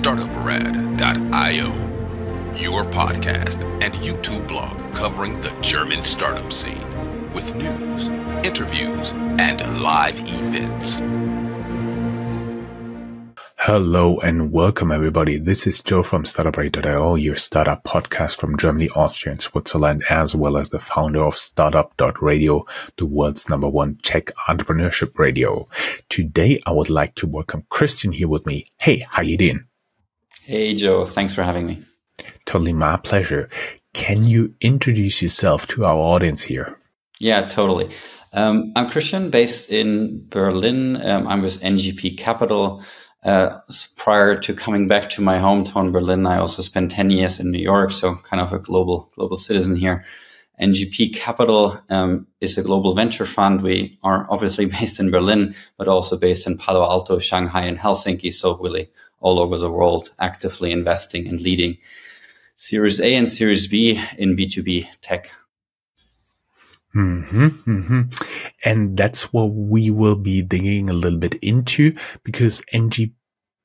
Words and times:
startuprad.io, 0.00 1.66
your 2.56 2.84
podcast 2.84 3.62
and 3.84 3.92
YouTube 3.96 4.48
blog 4.48 4.94
covering 4.94 5.38
the 5.42 5.54
German 5.60 6.02
startup 6.02 6.50
scene 6.50 6.86
with 7.34 7.54
news, 7.54 8.08
interviews, 8.42 9.12
and 9.12 9.60
live 9.82 10.18
events. 10.20 11.00
Hello 13.58 14.16
and 14.20 14.50
welcome 14.50 14.90
everybody. 14.90 15.36
This 15.36 15.66
is 15.66 15.82
Joe 15.82 16.02
from 16.02 16.24
StartupRad.io, 16.24 17.16
your 17.16 17.36
startup 17.36 17.84
podcast 17.84 18.40
from 18.40 18.56
Germany, 18.56 18.88
Austria, 18.96 19.32
and 19.32 19.40
Switzerland, 19.42 20.02
as 20.08 20.34
well 20.34 20.56
as 20.56 20.70
the 20.70 20.78
founder 20.78 21.20
of 21.20 21.34
Startup.radio, 21.34 22.64
the 22.96 23.04
world's 23.04 23.50
number 23.50 23.68
one 23.68 23.96
tech 23.96 24.30
entrepreneurship 24.48 25.18
radio. 25.18 25.68
Today, 26.08 26.58
I 26.64 26.72
would 26.72 26.88
like 26.88 27.16
to 27.16 27.26
welcome 27.26 27.66
Christian 27.68 28.12
here 28.12 28.28
with 28.28 28.46
me. 28.46 28.64
Hey, 28.78 29.06
how 29.06 29.20
you 29.20 29.36
doing? 29.36 29.66
Hey, 30.44 30.74
Joe. 30.74 31.04
Thanks 31.04 31.34
for 31.34 31.42
having 31.42 31.66
me. 31.66 31.82
Totally 32.44 32.72
my 32.72 32.96
pleasure. 32.96 33.48
Can 33.92 34.24
you 34.24 34.54
introduce 34.60 35.22
yourself 35.22 35.66
to 35.68 35.84
our 35.84 35.96
audience 35.96 36.42
here? 36.42 36.78
Yeah, 37.20 37.46
totally. 37.48 37.90
Um, 38.32 38.72
I'm 38.76 38.88
Christian, 38.90 39.30
based 39.30 39.70
in 39.70 40.26
Berlin. 40.28 41.04
Um, 41.04 41.26
I'm 41.26 41.42
with 41.42 41.60
NGP 41.60 42.18
Capital. 42.18 42.82
Uh, 43.22 43.58
prior 43.96 44.34
to 44.38 44.54
coming 44.54 44.88
back 44.88 45.10
to 45.10 45.20
my 45.20 45.36
hometown, 45.36 45.92
Berlin, 45.92 46.26
I 46.26 46.38
also 46.38 46.62
spent 46.62 46.90
10 46.90 47.10
years 47.10 47.38
in 47.38 47.50
New 47.50 47.60
York, 47.60 47.92
so 47.92 48.14
kind 48.16 48.40
of 48.40 48.52
a 48.52 48.58
global 48.58 49.10
global 49.14 49.36
citizen 49.36 49.76
here. 49.76 50.04
NGP 50.60 51.14
Capital 51.14 51.78
um, 51.90 52.26
is 52.40 52.56
a 52.56 52.62
global 52.62 52.94
venture 52.94 53.26
fund. 53.26 53.62
We 53.62 53.98
are 54.02 54.26
obviously 54.30 54.66
based 54.80 55.00
in 55.00 55.10
Berlin, 55.10 55.54
but 55.76 55.88
also 55.88 56.18
based 56.18 56.46
in 56.46 56.56
Palo 56.56 56.82
Alto, 56.82 57.18
Shanghai, 57.18 57.62
and 57.62 57.78
Helsinki. 57.78 58.32
So 58.32 58.56
really 58.58 58.90
all 59.20 59.38
over 59.38 59.56
the 59.56 59.70
world, 59.70 60.10
actively 60.18 60.72
investing 60.72 61.28
and 61.28 61.40
leading 61.40 61.76
Series 62.56 63.00
A 63.00 63.14
and 63.14 63.30
Series 63.30 63.66
B 63.66 64.00
in 64.18 64.36
B2B 64.36 64.86
tech. 65.00 65.30
Mm-hmm, 66.94 67.46
mm-hmm. 67.46 68.00
And 68.64 68.96
that's 68.96 69.32
what 69.32 69.54
we 69.54 69.90
will 69.90 70.16
be 70.16 70.42
digging 70.42 70.90
a 70.90 70.94
little 70.94 71.18
bit 71.18 71.34
into 71.36 71.94
because 72.24 72.62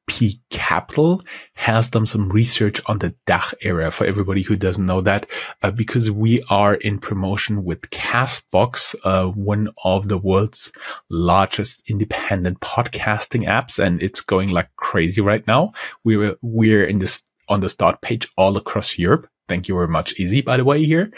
NGP 0.08 0.40
Capital 0.50 1.22
has 1.54 1.90
done 1.90 2.06
some 2.06 2.30
research 2.30 2.82
on 2.88 3.00
the 3.00 3.16
DACH 3.26 3.54
area 3.62 3.92
for 3.92 4.06
everybody 4.06 4.42
who 4.42 4.56
doesn't 4.56 4.86
know 4.86 5.02
that, 5.02 5.30
uh, 5.62 5.72
because 5.72 6.10
we 6.12 6.44
are 6.50 6.76
in 6.76 7.00
promotion 7.00 7.64
with 7.64 7.82
Castbox, 7.90 8.96
uh, 9.04 9.28
one 9.32 9.70
of 9.84 10.08
the 10.08 10.18
world's 10.18 10.72
largest 11.10 11.82
independent 11.88 12.60
podcasting 12.60 13.46
apps. 13.48 13.84
And 13.84 14.02
it's 14.02 14.22
going 14.22 14.50
like 14.50 14.76
crazy 14.76 15.22
right 15.22 15.46
now. 15.48 15.74
We're, 16.04 16.36
we're 16.42 16.86
in 16.86 17.00
this 17.00 17.22
on 17.48 17.60
the 17.60 17.70
start 17.70 18.02
page 18.02 18.28
all 18.38 18.58
across 18.58 18.98
Europe. 18.98 19.28
Thank 19.48 19.68
you 19.68 19.76
very 19.76 19.88
much, 19.88 20.20
Easy, 20.20 20.42
by 20.42 20.58
the 20.58 20.66
way, 20.66 20.84
here. 20.84 21.12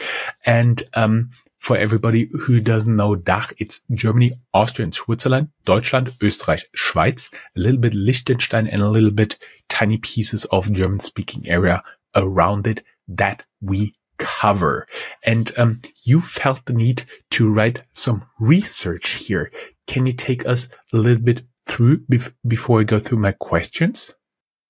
And, 0.46 0.84
um, 0.94 1.32
for 1.60 1.78
everybody 1.78 2.30
who 2.32 2.60
doesn't 2.60 2.96
know 2.96 3.16
DACH, 3.16 3.54
it's 3.58 3.82
Germany, 3.92 4.34
Austria, 4.54 4.86
and 4.86 4.94
Switzerland, 4.94 5.50
Deutschland, 5.66 6.14
Österreich, 6.22 6.64
Schweiz, 6.76 7.30
a 7.34 7.60
little 7.60 7.80
bit 7.80 7.94
Liechtenstein, 7.94 8.68
and 8.68 8.82
a 8.82 8.90
little 8.90 9.12
bit 9.12 9.38
tiny 9.70 9.98
pieces 9.98 10.46
of 10.46 10.72
German 10.72 11.00
speaking 11.00 11.48
area 11.48 11.84
around 12.16 12.68
it 12.68 12.84
that 13.08 13.44
we 13.62 13.94
cover. 14.18 14.88
And 15.24 15.52
um, 15.58 15.82
you 16.04 16.22
felt 16.22 16.66
the 16.66 16.74
need 16.74 17.04
to 17.32 17.52
write 17.52 17.84
some 17.92 18.26
research 18.40 19.12
here. 19.12 19.52
Can 19.88 20.06
you 20.06 20.14
take 20.14 20.46
us 20.46 20.68
a 20.94 20.98
little 20.98 21.24
bit 21.24 21.44
through 21.66 22.00
bef- 22.06 22.34
before 22.48 22.82
I 22.82 22.84
go 22.84 23.00
through 23.00 23.20
my 23.20 23.32
questions? 23.32 24.14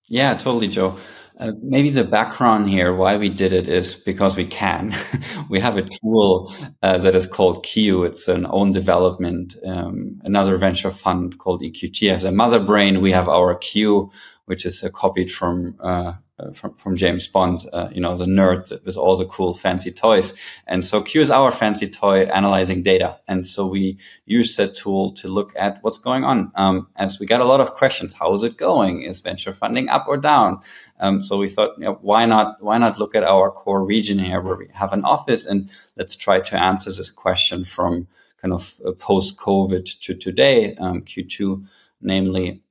Yeah, 0.08 0.36
totally, 0.36 0.68
Joe. 0.68 0.98
Uh, 1.40 1.52
maybe 1.62 1.92
the 1.92 2.04
background 2.04 2.68
here, 2.68 2.96
why 2.96 3.16
we 3.16 3.30
did 3.30 3.54
it 3.54 3.68
is 3.68 3.96
because 3.96 4.36
we 4.36 4.46
can. 4.46 4.92
we 5.50 5.60
have 5.60 5.78
a 5.78 5.88
tool 6.02 6.52
uh, 6.82 6.98
that 6.98 7.16
is 7.16 7.28
called 7.28 7.64
Q. 7.64 8.04
It's 8.06 8.28
an 8.28 8.48
own 8.50 8.72
development. 8.72 9.56
Um, 9.64 10.20
another 10.24 10.58
venture 10.58 10.90
fund 10.90 11.38
called 11.38 11.62
EQT 11.62 12.10
has 12.12 12.24
a 12.24 12.32
mother 12.32 12.60
brain. 12.60 13.02
We 13.02 13.12
have 13.12 13.30
our 13.30 13.54
Q, 13.54 14.10
which 14.48 14.66
is 14.66 14.84
copied 14.94 15.32
from 15.32 15.76
uh, 15.80 16.14
from, 16.54 16.74
from 16.76 16.96
James 16.96 17.28
Bond, 17.28 17.62
uh, 17.74 17.90
you 17.92 18.00
know, 18.00 18.16
the 18.16 18.26
nerd 18.26 18.70
with 18.86 18.96
all 18.96 19.16
the 19.16 19.26
cool 19.26 19.54
fancy 19.54 19.92
toys. 19.92 20.34
And 20.68 20.86
so 20.86 21.02
Q 21.02 21.22
is 21.22 21.32
our 21.32 21.52
fancy 21.52 21.88
toy 21.88 22.26
analyzing 22.26 22.84
data. 22.84 23.20
And 23.28 23.48
so 23.48 23.66
we 23.66 23.98
use 24.26 24.56
that 24.58 24.76
tool 24.76 25.12
to 25.14 25.28
look 25.28 25.52
at 25.56 25.80
what's 25.82 25.98
going 25.98 26.24
on. 26.24 26.52
Um, 26.56 26.88
as 26.96 27.20
we 27.20 27.26
got 27.26 27.42
a 27.42 27.46
lot 27.46 27.60
of 27.60 27.74
questions, 27.74 28.14
how 28.14 28.34
is 28.34 28.44
it 28.44 28.58
going? 28.58 29.02
Is 29.02 29.22
venture 29.22 29.52
funding 29.52 29.90
up 29.90 30.06
or 30.08 30.18
down? 30.18 30.62
Um, 31.00 31.24
so 31.24 31.38
we 31.38 31.50
thought, 31.50 31.78
you 31.78 31.86
know, 31.86 31.98
why 32.02 32.26
not, 32.26 32.62
why 32.62 32.78
not 32.78 33.00
look 33.00 33.16
at 33.16 33.24
our 33.24 33.50
core 33.50 33.84
region 33.84 34.20
here 34.20 34.40
where 34.40 34.56
we 34.56 34.68
have 34.74 34.94
an 34.94 35.06
office 35.06 35.46
and 35.46 35.72
let's 35.96 36.16
try 36.16 36.40
to 36.40 36.56
answer 36.56 36.92
this 36.92 37.10
question 37.10 37.66
from 37.66 38.08
kind 38.40 38.54
of 38.54 38.80
post 39.00 39.40
COVID 39.40 40.00
to 40.02 40.14
today, 40.14 40.76
um, 40.76 41.02
Q2, 41.02 41.66
namely. 42.02 42.62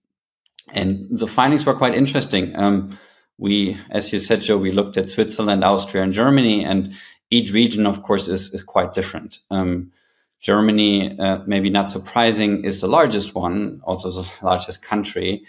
And 0.72 1.06
the 1.10 1.26
findings 1.26 1.64
were 1.64 1.74
quite 1.74 1.94
interesting. 1.94 2.54
Um, 2.56 2.98
we, 3.38 3.76
as 3.90 4.12
you 4.12 4.18
said, 4.18 4.42
Joe, 4.42 4.58
we 4.58 4.72
looked 4.72 4.96
at 4.96 5.10
Switzerland, 5.10 5.62
Austria, 5.64 6.02
and 6.02 6.12
Germany, 6.12 6.64
and 6.64 6.94
each 7.30 7.52
region, 7.52 7.86
of 7.86 8.02
course, 8.02 8.28
is, 8.28 8.52
is 8.54 8.62
quite 8.62 8.94
different. 8.94 9.38
Um, 9.50 9.92
Germany, 10.40 11.18
uh, 11.18 11.40
maybe 11.46 11.70
not 11.70 11.90
surprising, 11.90 12.64
is 12.64 12.80
the 12.80 12.88
largest 12.88 13.34
one, 13.34 13.80
also 13.84 14.10
the 14.10 14.28
largest 14.42 14.82
country. 14.82 15.44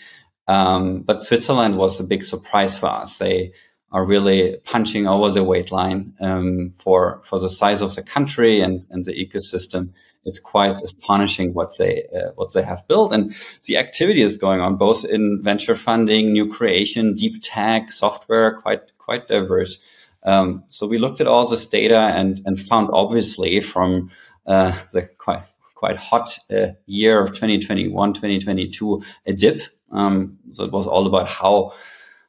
Um, 0.48 1.02
but 1.02 1.22
Switzerland 1.22 1.78
was 1.78 2.00
a 2.00 2.04
big 2.04 2.24
surprise 2.24 2.78
for 2.78 2.88
us. 2.88 3.18
They 3.18 3.54
are 3.92 4.06
really 4.06 4.58
punching 4.66 5.08
over 5.08 5.32
the 5.32 5.44
weight 5.44 5.72
line 5.72 6.14
um, 6.20 6.70
for 6.72 7.22
for 7.24 7.40
the 7.40 7.50
size 7.50 7.82
of 7.82 7.96
the 7.96 8.04
country 8.04 8.60
and, 8.60 8.86
and 8.90 9.06
the 9.06 9.14
ecosystem. 9.14 9.90
It's 10.26 10.40
quite 10.40 10.82
astonishing 10.82 11.54
what 11.54 11.78
they 11.78 12.04
uh, 12.16 12.32
what 12.36 12.54
they 12.54 12.64
have 12.64 12.86
built. 12.88 13.14
And 13.14 13.34
the 13.64 13.78
activity 13.78 14.22
is 14.22 14.36
going 14.36 14.60
on 14.60 14.76
both 14.76 15.06
in 15.06 15.42
venture 15.42 15.76
funding, 15.76 16.34
new 16.34 16.50
creation, 16.50 17.16
deep 17.16 17.38
tech, 17.42 17.92
software, 17.92 18.58
quite 18.58 18.92
quite 18.98 19.28
diverse. 19.28 19.78
Um, 20.24 20.64
so 20.68 20.86
we 20.86 20.98
looked 20.98 21.22
at 21.22 21.28
all 21.28 21.48
this 21.48 21.70
data 21.70 21.98
and 22.00 22.42
and 22.46 22.60
found 22.60 22.90
obviously 22.92 23.62
from 23.62 24.12
uh, 24.46 24.72
the 24.92 25.04
quite 25.18 25.46
quite 25.76 25.96
hot 25.96 26.38
uh, 26.52 26.70
year 26.88 27.22
of 27.22 27.30
2021 27.30 28.14
2022 28.14 29.02
a 29.26 29.34
dip. 29.34 29.62
Um, 29.92 30.38
so 30.52 30.66
it 30.66 30.74
was 30.74 30.88
all 30.88 31.08
about 31.08 31.30
how 31.30 31.72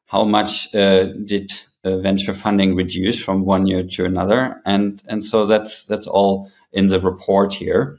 how 0.09 0.25
much 0.25 0.75
uh, 0.75 1.05
did 1.25 1.53
uh, 1.85 1.99
venture 1.99 2.35
funding 2.35 2.75
reduce 2.75 3.23
from 3.23 3.45
one 3.45 3.67
year 3.67 3.83
to 3.85 4.05
another 4.05 4.61
and 4.67 5.03
and 5.07 5.25
so 5.25 5.47
that's 5.47 5.87
that's 5.87 6.07
all 6.07 6.51
in 6.73 6.89
the 6.89 7.01
report 7.01 7.55
here. 7.55 7.99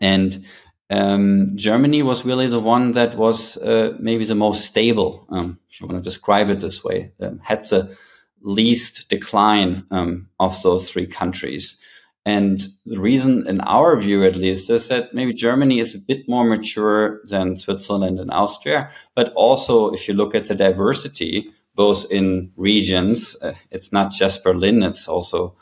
And 0.00 0.44
um, 0.90 1.52
Germany 1.56 2.02
was 2.02 2.24
really 2.24 2.48
the 2.48 2.60
one 2.60 2.92
that 2.92 3.16
was 3.16 3.56
uh, 3.58 3.96
maybe 3.98 4.24
the 4.24 4.34
most 4.34 4.64
stable, 4.64 5.26
um, 5.30 5.58
if 5.68 5.80
you 5.80 5.86
want 5.86 6.02
to 6.02 6.08
describe 6.08 6.50
it 6.50 6.60
this 6.60 6.82
way, 6.82 7.12
um, 7.20 7.40
had 7.42 7.62
the 7.62 7.96
least 8.42 9.08
decline 9.08 9.84
um, 9.90 10.28
of 10.38 10.60
those 10.62 10.90
three 10.90 11.06
countries. 11.06 11.79
And 12.26 12.66
the 12.84 13.00
reason, 13.00 13.46
in 13.46 13.60
our 13.62 13.98
view 13.98 14.24
at 14.24 14.36
least, 14.36 14.68
is 14.68 14.88
that 14.88 15.14
maybe 15.14 15.32
Germany 15.32 15.78
is 15.78 15.94
a 15.94 15.98
bit 15.98 16.28
more 16.28 16.44
mature 16.44 17.20
than 17.24 17.56
Switzerland 17.56 18.20
and 18.20 18.30
Austria. 18.30 18.90
But 19.14 19.32
also, 19.34 19.92
if 19.92 20.06
you 20.06 20.14
look 20.14 20.34
at 20.34 20.46
the 20.46 20.54
diversity, 20.54 21.50
both 21.74 22.10
in 22.10 22.52
regions, 22.56 23.40
uh, 23.42 23.54
it's 23.70 23.90
not 23.90 24.12
just 24.12 24.44
Berlin, 24.44 24.82
it's 24.82 25.08
also 25.08 25.56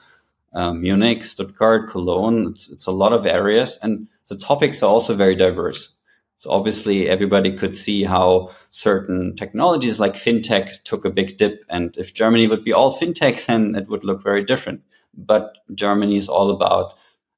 um, 0.53 0.81
Munich, 0.81 1.23
Stuttgart, 1.23 1.91
Cologne. 1.91 2.49
It's, 2.49 2.69
it's 2.71 2.87
a 2.87 2.93
lot 2.93 3.13
of 3.13 3.25
areas, 3.25 3.79
and 3.83 4.09
the 4.27 4.37
topics 4.37 4.83
are 4.83 4.91
also 4.91 5.15
very 5.15 5.37
diverse. 5.37 5.97
So 6.41 6.51
obviously, 6.51 7.09
everybody 7.09 7.53
could 7.53 7.75
see 7.77 8.05
how 8.05 8.51
certain 8.71 9.35
technologies 9.37 9.99
like 9.99 10.15
fintech 10.15 10.83
took 10.85 11.05
a 11.05 11.11
big 11.11 11.37
dip, 11.37 11.65
and 11.69 11.97
if 11.97 12.15
Germany 12.15 12.49
would 12.49 12.65
be 12.65 12.73
all 12.73 12.97
fintech, 12.97 13.47
then 13.47 13.77
it 13.77 13.89
would 13.89 14.05
look 14.05 14.23
very 14.23 14.45
different. 14.45 14.83
But 15.19 15.59
Germany 15.75 16.17
is 16.17 16.29
all 16.29 16.51
about 16.51 16.95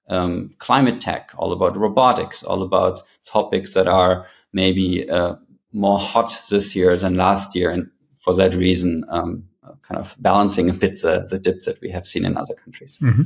um, 0.09 0.51
climate 0.59 1.01
tech, 1.01 1.33
all 1.39 1.53
about 1.53 1.77
robotics, 1.77 2.43
all 2.43 2.63
about 2.63 3.01
topics 3.25 3.75
that 3.75 3.89
are 3.89 4.27
maybe 4.53 5.09
uh, 5.09 5.37
more 5.73 5.99
hot 5.99 6.43
this 6.51 6.77
year 6.77 6.97
than 6.97 7.15
last 7.17 7.55
year, 7.55 7.71
and 7.71 7.89
for 8.17 8.35
that 8.35 8.55
reason, 8.55 9.05
um, 9.09 9.45
kind 9.83 10.01
of 10.01 10.17
balancing 10.19 10.69
a 10.69 10.73
bit 10.73 11.01
the, 11.01 11.27
the 11.31 11.39
dips 11.39 11.67
that 11.67 11.81
we 11.81 11.91
have 11.91 12.07
seen 12.07 12.25
in 12.25 12.37
other 12.37 12.55
countries. 12.55 12.99
Mm-hmm. 13.01 13.23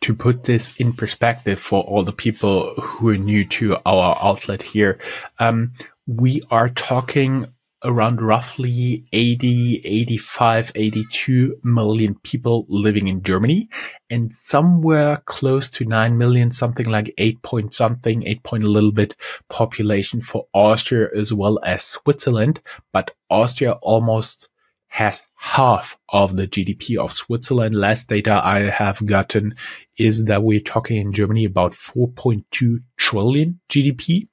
To 0.00 0.14
put 0.14 0.44
this 0.44 0.74
in 0.76 0.92
perspective 0.92 1.60
for 1.60 1.82
all 1.84 2.02
the 2.02 2.12
people 2.12 2.74
who 2.74 3.10
are 3.10 3.18
new 3.18 3.44
to 3.46 3.76
our 3.86 4.18
outlet 4.20 4.62
here, 4.62 4.98
um, 5.38 5.72
we 6.06 6.42
are 6.50 6.68
talking 6.68 7.52
around 7.84 8.20
roughly 8.20 9.06
80, 9.12 9.82
85, 9.84 10.72
82 10.74 11.60
million 11.62 12.14
people 12.22 12.66
living 12.68 13.08
in 13.08 13.22
Germany 13.22 13.68
and 14.10 14.34
somewhere 14.34 15.18
close 15.26 15.70
to 15.70 15.84
9 15.84 16.16
million, 16.16 16.50
something 16.50 16.88
like 16.88 17.12
8 17.18 17.42
point 17.42 17.74
something, 17.74 18.26
8 18.26 18.42
point 18.42 18.64
a 18.64 18.70
little 18.70 18.92
bit 18.92 19.14
population 19.48 20.20
for 20.20 20.46
Austria 20.54 21.08
as 21.14 21.32
well 21.32 21.58
as 21.62 21.84
Switzerland. 21.84 22.60
But 22.92 23.12
Austria 23.30 23.72
almost 23.82 24.48
has 24.88 25.22
half 25.34 25.98
of 26.08 26.36
the 26.36 26.46
GDP 26.46 26.96
of 26.96 27.12
Switzerland. 27.12 27.74
Last 27.74 28.08
data 28.08 28.40
I 28.42 28.60
have 28.60 29.04
gotten 29.04 29.54
is 29.98 30.24
that 30.24 30.42
we're 30.42 30.60
talking 30.60 30.96
in 30.96 31.12
Germany 31.12 31.44
about 31.44 31.72
4.2 31.72 32.78
trillion 32.96 33.60
GDP, 33.68 34.28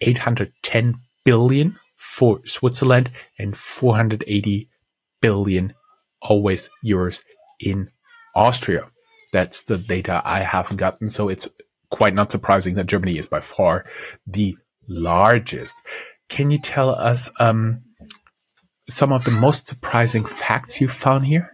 810 0.00 0.94
billion 1.24 1.76
for 2.06 2.40
Switzerland 2.46 3.10
and 3.38 3.56
480 3.56 4.70
billion 5.20 5.74
always 6.22 6.70
euros 6.84 7.20
in 7.60 7.90
Austria. 8.34 8.86
That's 9.32 9.64
the 9.64 9.76
data 9.76 10.22
I 10.24 10.40
have 10.40 10.74
gotten. 10.76 11.10
So 11.10 11.28
it's 11.28 11.48
quite 11.90 12.14
not 12.14 12.30
surprising 12.30 12.76
that 12.76 12.86
Germany 12.86 13.18
is 13.18 13.26
by 13.26 13.40
far 13.40 13.84
the 14.26 14.56
largest. 14.88 15.74
Can 16.28 16.50
you 16.50 16.58
tell 16.58 16.90
us 16.90 17.28
um, 17.40 17.82
some 18.88 19.12
of 19.12 19.24
the 19.24 19.30
most 19.32 19.66
surprising 19.66 20.24
facts 20.24 20.80
you 20.80 20.88
found 20.88 21.26
here? 21.26 21.50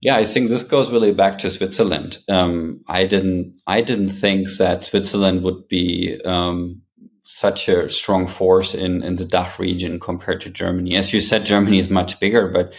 Yeah, 0.00 0.16
I 0.16 0.24
think 0.24 0.48
this 0.48 0.62
goes 0.62 0.92
really 0.92 1.12
back 1.12 1.38
to 1.38 1.50
Switzerland. 1.50 2.18
Um, 2.28 2.84
I 2.86 3.04
didn't, 3.06 3.58
I 3.66 3.82
didn't 3.82 4.10
think 4.10 4.48
that 4.58 4.84
Switzerland 4.84 5.42
would 5.42 5.66
be 5.66 6.20
um, 6.24 6.82
such 7.30 7.68
a 7.68 7.90
strong 7.90 8.26
force 8.26 8.74
in, 8.74 9.02
in 9.02 9.16
the 9.16 9.24
DACH 9.24 9.58
region 9.58 10.00
compared 10.00 10.40
to 10.40 10.48
Germany. 10.48 10.96
As 10.96 11.12
you 11.12 11.20
said, 11.20 11.44
Germany 11.44 11.78
is 11.78 11.90
much 11.90 12.18
bigger, 12.20 12.48
but 12.48 12.72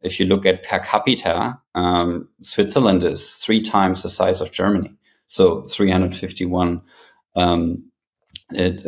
if 0.00 0.20
you 0.20 0.26
look 0.26 0.46
at 0.46 0.62
per 0.62 0.78
capita, 0.78 1.58
um, 1.74 2.28
Switzerland 2.42 3.02
is 3.02 3.34
three 3.34 3.60
times 3.60 4.04
the 4.04 4.08
size 4.08 4.40
of 4.40 4.52
Germany. 4.52 4.94
So 5.26 5.62
351 5.62 6.82
um, 7.34 7.82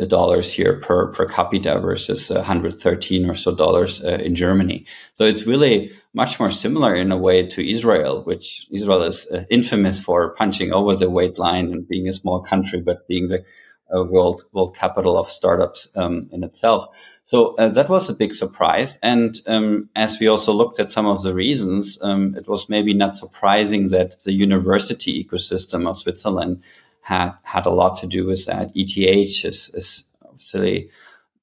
dollars 0.07 0.53
here 0.53 0.79
per, 0.79 1.11
per 1.11 1.25
capita 1.25 1.79
versus 1.81 2.29
113 2.29 3.29
or 3.29 3.35
so 3.35 3.53
dollars 3.53 4.01
uh, 4.05 4.11
in 4.23 4.35
Germany. 4.35 4.85
So 5.15 5.25
it's 5.25 5.45
really 5.45 5.91
much 6.13 6.39
more 6.39 6.49
similar 6.49 6.95
in 6.95 7.11
a 7.11 7.17
way 7.17 7.45
to 7.45 7.69
Israel, 7.69 8.23
which 8.23 8.67
Israel 8.71 9.03
is 9.03 9.29
uh, 9.33 9.43
infamous 9.49 9.99
for 9.99 10.33
punching 10.35 10.71
over 10.71 10.95
the 10.95 11.09
weight 11.09 11.37
line 11.37 11.73
and 11.73 11.85
being 11.85 12.07
a 12.07 12.13
small 12.13 12.39
country, 12.39 12.81
but 12.81 13.05
being 13.09 13.27
the 13.27 13.43
uh, 13.95 14.03
world 14.03 14.43
world 14.51 14.75
capital 14.75 15.17
of 15.17 15.29
startups 15.29 15.95
um, 15.97 16.29
in 16.31 16.43
itself. 16.43 17.19
So 17.23 17.55
uh, 17.55 17.69
that 17.69 17.89
was 17.89 18.09
a 18.09 18.15
big 18.15 18.33
surprise. 18.33 18.97
And 19.03 19.39
um, 19.47 19.89
as 19.95 20.19
we 20.19 20.27
also 20.27 20.53
looked 20.53 20.79
at 20.79 20.91
some 20.91 21.05
of 21.05 21.21
the 21.21 21.33
reasons, 21.33 22.01
um, 22.01 22.35
it 22.35 22.47
was 22.47 22.69
maybe 22.69 22.93
not 22.93 23.15
surprising 23.15 23.89
that 23.89 24.19
the 24.21 24.33
university 24.33 25.23
ecosystem 25.23 25.87
of 25.87 25.97
Switzerland 25.97 26.63
had 27.01 27.33
had 27.43 27.65
a 27.65 27.71
lot 27.71 27.97
to 27.97 28.07
do 28.07 28.25
with 28.25 28.45
that. 28.45 28.71
ETH 28.75 29.45
is, 29.45 29.69
is 29.73 30.03
obviously 30.23 30.89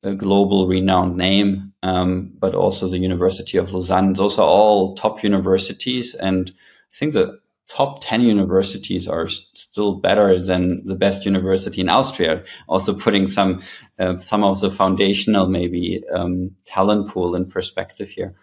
a 0.02 0.14
global 0.14 0.68
renowned 0.68 1.16
name, 1.16 1.72
um, 1.82 2.32
but 2.38 2.54
also 2.54 2.86
the 2.86 2.98
University 2.98 3.58
of 3.58 3.72
Lausanne. 3.72 4.12
Those 4.12 4.38
are 4.38 4.48
all 4.48 4.94
top 4.94 5.22
universities, 5.22 6.14
and 6.14 6.52
I 6.56 6.96
think 6.96 7.12
the 7.12 7.40
top 7.68 7.98
10 8.00 8.22
universities 8.22 9.08
are 9.08 9.28
still 9.28 9.94
better 9.94 10.38
than 10.38 10.86
the 10.86 10.94
best 10.94 11.24
university 11.24 11.80
in 11.80 11.88
Austria. 11.88 12.42
Also 12.68 12.94
putting 12.94 13.26
some, 13.26 13.62
uh, 13.98 14.18
some 14.18 14.44
of 14.44 14.60
the 14.60 14.70
foundational 14.70 15.48
maybe 15.48 16.02
um, 16.14 16.50
talent 16.64 17.08
pool 17.08 17.34
in 17.34 17.46
perspective 17.46 18.08
here. 18.08 18.34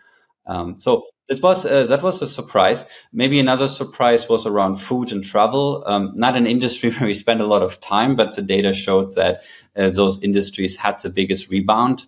Um, 0.46 0.78
so 0.78 1.06
it 1.30 1.42
was 1.42 1.66
uh, 1.66 1.86
that 1.86 2.04
was 2.04 2.22
a 2.22 2.28
surprise. 2.28 2.86
Maybe 3.14 3.40
another 3.40 3.70
surprise 3.70 4.28
was 4.28 4.46
around 4.46 4.76
food 4.76 5.12
and 5.14 5.24
travel. 5.24 5.84
Um, 5.88 6.12
not 6.16 6.36
an 6.36 6.46
industry 6.46 6.90
where 6.94 7.08
we 7.08 7.14
spend 7.14 7.40
a 7.40 7.48
lot 7.48 7.62
of 7.62 7.80
time, 7.80 8.16
but 8.18 8.36
the 8.36 8.42
data 8.42 8.74
showed 8.74 9.16
that 9.16 9.42
uh, 9.76 9.90
those 9.90 10.22
industries 10.22 10.76
had 10.76 11.00
the 11.00 11.10
biggest 11.10 11.50
rebound 11.50 12.06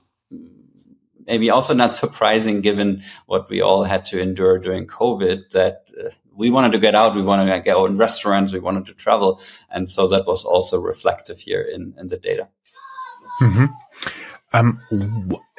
maybe 1.27 1.49
also 1.49 1.73
not 1.73 1.95
surprising 1.95 2.61
given 2.61 3.03
what 3.25 3.49
we 3.49 3.61
all 3.61 3.83
had 3.83 4.05
to 4.05 4.21
endure 4.21 4.59
during 4.59 4.87
COVID 4.87 5.49
that 5.51 5.91
uh, 5.99 6.09
we 6.35 6.49
wanted 6.49 6.71
to 6.73 6.79
get 6.79 6.95
out, 6.95 7.15
we 7.15 7.21
wanted 7.21 7.51
to 7.53 7.59
go 7.59 7.85
in 7.85 7.95
restaurants, 7.95 8.53
we 8.53 8.59
wanted 8.59 8.85
to 8.87 8.93
travel. 8.93 9.41
And 9.69 9.89
so 9.89 10.07
that 10.07 10.25
was 10.25 10.43
also 10.43 10.79
reflective 10.79 11.39
here 11.39 11.61
in, 11.61 11.93
in 11.99 12.07
the 12.07 12.17
data. 12.17 12.47
Mm-hmm. 13.41 13.65
Um, 14.53 14.79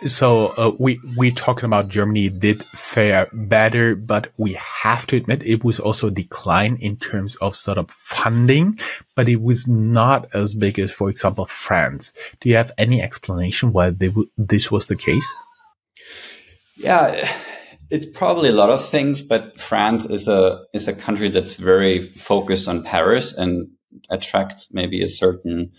so 0.07 0.55
uh, 0.57 0.73
we 0.79 0.99
we 1.19 1.31
talking 1.31 1.67
about 1.67 1.89
Germany 1.89 2.31
did 2.31 2.65
fare 2.75 3.29
better, 3.35 3.95
but 3.95 4.33
we 4.39 4.55
have 4.55 5.07
to 5.09 5.17
admit 5.17 5.43
it 5.43 5.63
was 5.63 5.79
also 5.79 6.07
a 6.07 6.11
decline 6.11 6.79
in 6.81 6.97
terms 6.97 7.37
of 7.37 7.55
startup 7.55 7.91
funding, 7.91 8.79
but 9.15 9.29
it 9.29 9.43
was 9.43 9.69
not 9.69 10.29
as 10.33 10.55
big 10.55 10.79
as, 10.79 10.93
for 10.93 11.11
example, 11.11 11.45
France. 11.45 12.15
Do 12.41 12.49
you 12.49 12.57
have 12.57 12.73
any 12.79 13.03
explanation 13.03 13.73
why 13.73 13.91
w- 13.91 14.31
this 14.39 14.71
was 14.71 14.87
the 14.87 14.97
case? 14.97 15.31
Yeah, 16.79 17.29
it's 17.91 18.07
probably 18.07 18.49
a 18.49 18.53
lot 18.53 18.71
of 18.71 18.85
things, 18.85 19.23
but 19.23 19.61
France 19.61 20.07
is 20.07 20.29
a 20.29 20.65
is 20.73 20.89
a 20.89 20.93
country 20.93 21.29
that's 21.29 21.55
very 21.55 22.09
focused 22.11 22.69
on 22.69 22.83
Paris 22.83 23.37
and 23.37 23.69
attracts 24.11 24.73
maybe 24.73 25.03
a 25.03 25.09
certain 25.09 25.73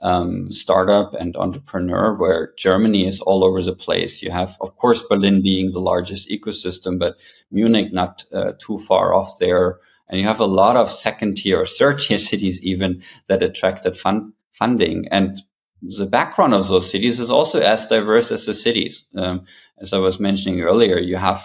um, 0.00 0.50
startup 0.50 1.14
and 1.14 1.36
entrepreneur. 1.36 2.14
Where 2.14 2.52
Germany 2.58 3.06
is 3.06 3.20
all 3.20 3.44
over 3.44 3.62
the 3.62 3.74
place. 3.74 4.22
You 4.22 4.30
have, 4.30 4.56
of 4.60 4.76
course, 4.76 5.02
Berlin 5.02 5.42
being 5.42 5.70
the 5.70 5.80
largest 5.80 6.28
ecosystem, 6.28 6.98
but 6.98 7.16
Munich 7.50 7.92
not 7.92 8.24
uh, 8.32 8.52
too 8.58 8.78
far 8.78 9.14
off 9.14 9.38
there, 9.38 9.78
and 10.08 10.20
you 10.20 10.26
have 10.26 10.40
a 10.40 10.46
lot 10.46 10.76
of 10.76 10.90
second 10.90 11.36
tier 11.36 11.60
or 11.60 11.66
third 11.66 12.00
tier 12.00 12.18
cities 12.30 12.60
even 12.62 13.02
that 13.28 13.42
attracted 13.42 13.96
fund 13.96 14.32
funding 14.52 15.08
and 15.10 15.42
the 15.82 16.06
background 16.06 16.54
of 16.54 16.68
those 16.68 16.90
cities 16.90 17.18
is 17.18 17.30
also 17.30 17.60
as 17.60 17.86
diverse 17.86 18.30
as 18.30 18.46
the 18.46 18.54
cities. 18.54 19.04
Um, 19.16 19.44
as 19.80 19.92
I 19.92 19.98
was 19.98 20.20
mentioning 20.20 20.60
earlier, 20.60 20.98
you 20.98 21.16
have 21.16 21.44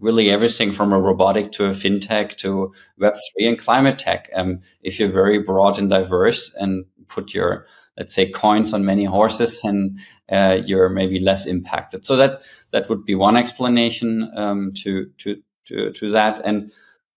really 0.00 0.30
everything 0.30 0.72
from 0.72 0.92
a 0.92 1.00
robotic 1.00 1.52
to 1.52 1.66
a 1.66 1.70
fintech 1.70 2.36
to 2.38 2.72
Web3 3.00 3.48
and 3.48 3.58
climate 3.58 3.98
tech. 3.98 4.28
Um, 4.34 4.60
if 4.82 4.98
you're 4.98 5.08
very 5.08 5.38
broad 5.38 5.78
and 5.78 5.88
diverse 5.88 6.54
and 6.56 6.84
put 7.08 7.32
your, 7.32 7.66
let's 7.96 8.14
say, 8.14 8.28
coins 8.28 8.74
on 8.74 8.84
many 8.84 9.04
horses, 9.04 9.62
and 9.64 9.98
uh, 10.30 10.60
you're 10.64 10.88
maybe 10.88 11.18
less 11.18 11.46
impacted. 11.46 12.04
So 12.04 12.16
that 12.16 12.42
that 12.72 12.88
would 12.88 13.04
be 13.04 13.14
one 13.14 13.36
explanation 13.36 14.30
um, 14.36 14.72
to 14.82 15.06
to 15.18 15.42
to 15.66 15.92
to 15.92 16.10
that. 16.10 16.42
And 16.44 16.70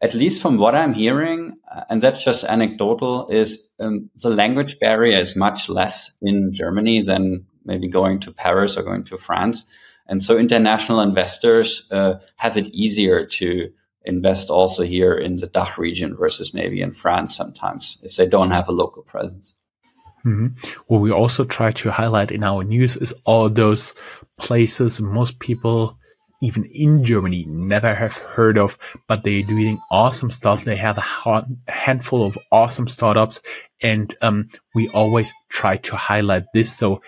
at 0.04 0.14
least 0.14 0.42
from 0.42 0.58
what 0.58 0.76
I'm 0.76 0.94
hearing, 0.94 1.58
uh, 1.74 1.86
and 1.90 2.02
that's 2.02 2.24
just 2.24 2.44
anecdotal, 2.44 3.30
is 3.30 3.74
um, 3.80 4.10
the 4.18 4.30
language 4.30 4.78
barrier 4.80 5.18
is 5.18 5.38
much 5.38 5.70
less 5.70 6.18
in 6.22 6.52
Germany 6.54 7.02
than 7.02 7.46
maybe 7.64 7.88
going 7.88 8.20
to 8.20 8.34
Paris 8.34 8.76
or 8.78 8.84
going 8.84 9.06
to 9.06 9.18
France. 9.18 9.64
And 10.08 10.22
so 10.22 10.38
international 10.38 11.00
investors 11.00 11.90
uh, 11.90 12.16
have 12.36 12.58
it 12.58 12.68
easier 12.74 13.26
to 13.26 13.72
invest 14.04 14.50
also 14.50 14.84
here 14.84 15.14
in 15.14 15.38
the 15.38 15.48
DACH 15.48 15.78
region 15.78 16.18
versus 16.18 16.54
maybe 16.54 16.82
in 16.82 16.92
France 16.92 17.38
sometimes 17.38 18.02
if 18.04 18.18
they 18.18 18.28
don't 18.28 18.52
have 18.52 18.68
a 18.68 18.74
local 18.74 19.04
presence. 19.04 19.54
Mm-hmm. 20.26 20.48
What 20.88 21.00
we 21.00 21.12
also 21.12 21.46
try 21.46 21.72
to 21.72 21.92
highlight 21.92 22.32
in 22.32 22.44
our 22.44 22.66
news 22.66 22.98
is 22.98 23.14
all 23.24 23.50
those 23.50 23.94
places 24.38 25.00
most 25.00 25.40
people 25.40 25.98
even 26.44 26.66
in 26.66 27.04
Germany 27.04 27.46
never 27.48 27.96
have 27.96 28.18
heard 28.18 28.58
of, 28.58 28.78
but 29.08 29.24
they're 29.24 29.44
doing 29.44 29.80
awesome 29.90 30.30
stuff. 30.30 30.66
They 30.66 30.76
have 30.76 30.98
a 30.98 31.46
handful 31.72 32.26
of 32.26 32.38
awesome 32.52 32.90
startups 32.90 33.42
and, 33.82 34.14
um, 34.22 34.50
we 34.76 34.90
always 34.90 35.34
try 35.50 35.78
to 35.78 35.96
highlight 35.96 36.44
this. 36.54 36.76
So 36.76 37.02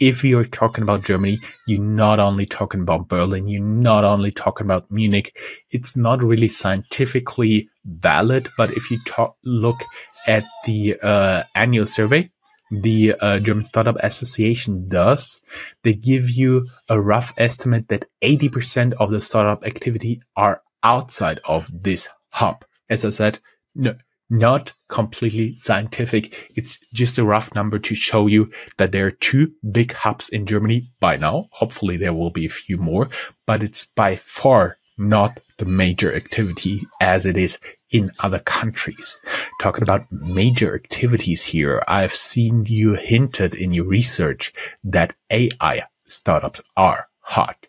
if 0.00 0.24
you're 0.24 0.44
talking 0.44 0.82
about 0.82 1.04
Germany, 1.04 1.38
you're 1.66 1.82
not 1.82 2.18
only 2.18 2.46
talking 2.46 2.80
about 2.80 3.08
Berlin, 3.08 3.46
you're 3.46 3.62
not 3.62 4.04
only 4.04 4.30
talking 4.30 4.64
about 4.64 4.90
Munich. 4.90 5.36
It's 5.70 5.94
not 5.96 6.22
really 6.22 6.48
scientifically 6.48 7.68
valid, 7.84 8.48
but 8.56 8.70
if 8.72 8.90
you 8.90 9.00
talk, 9.04 9.36
look 9.44 9.84
at 10.26 10.44
the 10.64 10.96
uh, 11.02 11.42
annual 11.54 11.86
survey, 11.86 12.30
the 12.70 13.14
uh, 13.20 13.38
German 13.38 13.62
Startup 13.62 13.96
Association 14.02 14.88
does, 14.88 15.40
they 15.82 15.94
give 15.94 16.30
you 16.30 16.66
a 16.88 17.00
rough 17.00 17.32
estimate 17.36 17.88
that 17.88 18.06
80% 18.22 18.94
of 18.94 19.10
the 19.10 19.20
startup 19.20 19.64
activity 19.64 20.22
are 20.36 20.62
outside 20.82 21.40
of 21.44 21.70
this 21.72 22.08
hub. 22.30 22.64
As 22.90 23.04
I 23.04 23.10
said, 23.10 23.40
no, 23.74 23.94
not 24.30 24.72
completely 24.88 25.54
scientific. 25.54 26.50
It's 26.54 26.78
just 26.92 27.18
a 27.18 27.24
rough 27.24 27.54
number 27.54 27.78
to 27.78 27.94
show 27.94 28.26
you 28.26 28.50
that 28.76 28.92
there 28.92 29.06
are 29.06 29.10
two 29.10 29.52
big 29.70 29.92
hubs 29.92 30.28
in 30.28 30.46
Germany 30.46 30.90
by 31.00 31.16
now. 31.16 31.46
Hopefully 31.52 31.96
there 31.96 32.14
will 32.14 32.30
be 32.30 32.46
a 32.46 32.50
few 32.50 32.76
more, 32.76 33.08
but 33.46 33.62
it's 33.62 33.84
by 33.84 34.16
far 34.16 34.78
not 34.98 35.40
the 35.58 35.64
major 35.64 36.14
activity 36.14 36.82
as 37.00 37.24
it 37.24 37.36
is 37.36 37.58
in 37.90 38.12
other 38.20 38.38
countries. 38.40 39.20
Talking 39.60 39.82
about 39.82 40.10
major 40.10 40.74
activities 40.74 41.44
here, 41.44 41.82
I've 41.88 42.14
seen 42.14 42.64
you 42.66 42.94
hinted 42.94 43.54
in 43.54 43.72
your 43.72 43.86
research 43.86 44.52
that 44.84 45.14
AI 45.30 45.82
startups 46.06 46.62
are 46.76 47.08
hot. 47.20 47.66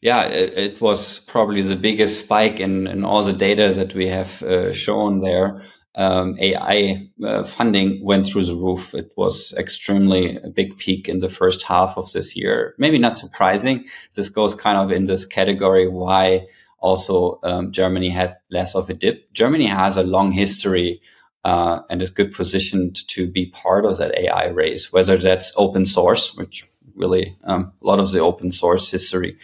Yeah, 0.00 0.24
it, 0.24 0.52
it 0.58 0.80
was 0.80 1.20
probably 1.20 1.62
the 1.62 1.76
biggest 1.76 2.24
spike 2.24 2.60
in, 2.60 2.86
in 2.86 3.04
all 3.04 3.22
the 3.22 3.32
data 3.32 3.72
that 3.72 3.94
we 3.94 4.06
have 4.08 4.42
uh, 4.42 4.72
shown 4.72 5.18
there. 5.18 5.62
Um, 5.96 6.36
AI 6.40 7.08
uh, 7.24 7.44
funding 7.44 8.04
went 8.04 8.26
through 8.26 8.44
the 8.44 8.56
roof. 8.56 8.94
It 8.94 9.12
was 9.16 9.54
extremely 9.56 10.36
a 10.36 10.48
big 10.48 10.76
peak 10.76 11.08
in 11.08 11.20
the 11.20 11.28
first 11.28 11.62
half 11.62 11.96
of 11.96 12.12
this 12.12 12.36
year. 12.36 12.74
Maybe 12.78 12.98
not 12.98 13.16
surprising. 13.16 13.86
This 14.14 14.28
goes 14.28 14.54
kind 14.54 14.76
of 14.76 14.90
in 14.90 15.04
this 15.04 15.24
category 15.24 15.88
why 15.88 16.48
also 16.84 17.40
um, 17.42 17.72
Germany 17.72 18.10
had 18.10 18.36
less 18.50 18.74
of 18.74 18.90
a 18.90 18.94
dip. 18.94 19.32
Germany 19.32 19.66
has 19.66 19.96
a 19.96 20.02
long 20.02 20.32
history 20.32 21.00
uh, 21.42 21.80
and 21.88 22.02
is 22.02 22.10
good 22.10 22.32
positioned 22.32 23.08
to 23.08 23.30
be 23.30 23.46
part 23.46 23.86
of 23.86 23.96
that 23.96 24.16
AI 24.18 24.48
race, 24.48 24.92
whether 24.92 25.16
that's 25.16 25.54
open 25.56 25.86
source, 25.86 26.36
which 26.36 26.64
really 26.94 27.36
um, 27.44 27.72
a 27.82 27.86
lot 27.86 28.00
of 28.00 28.12
the 28.12 28.20
open 28.20 28.52
source 28.52 28.90
history 28.90 29.38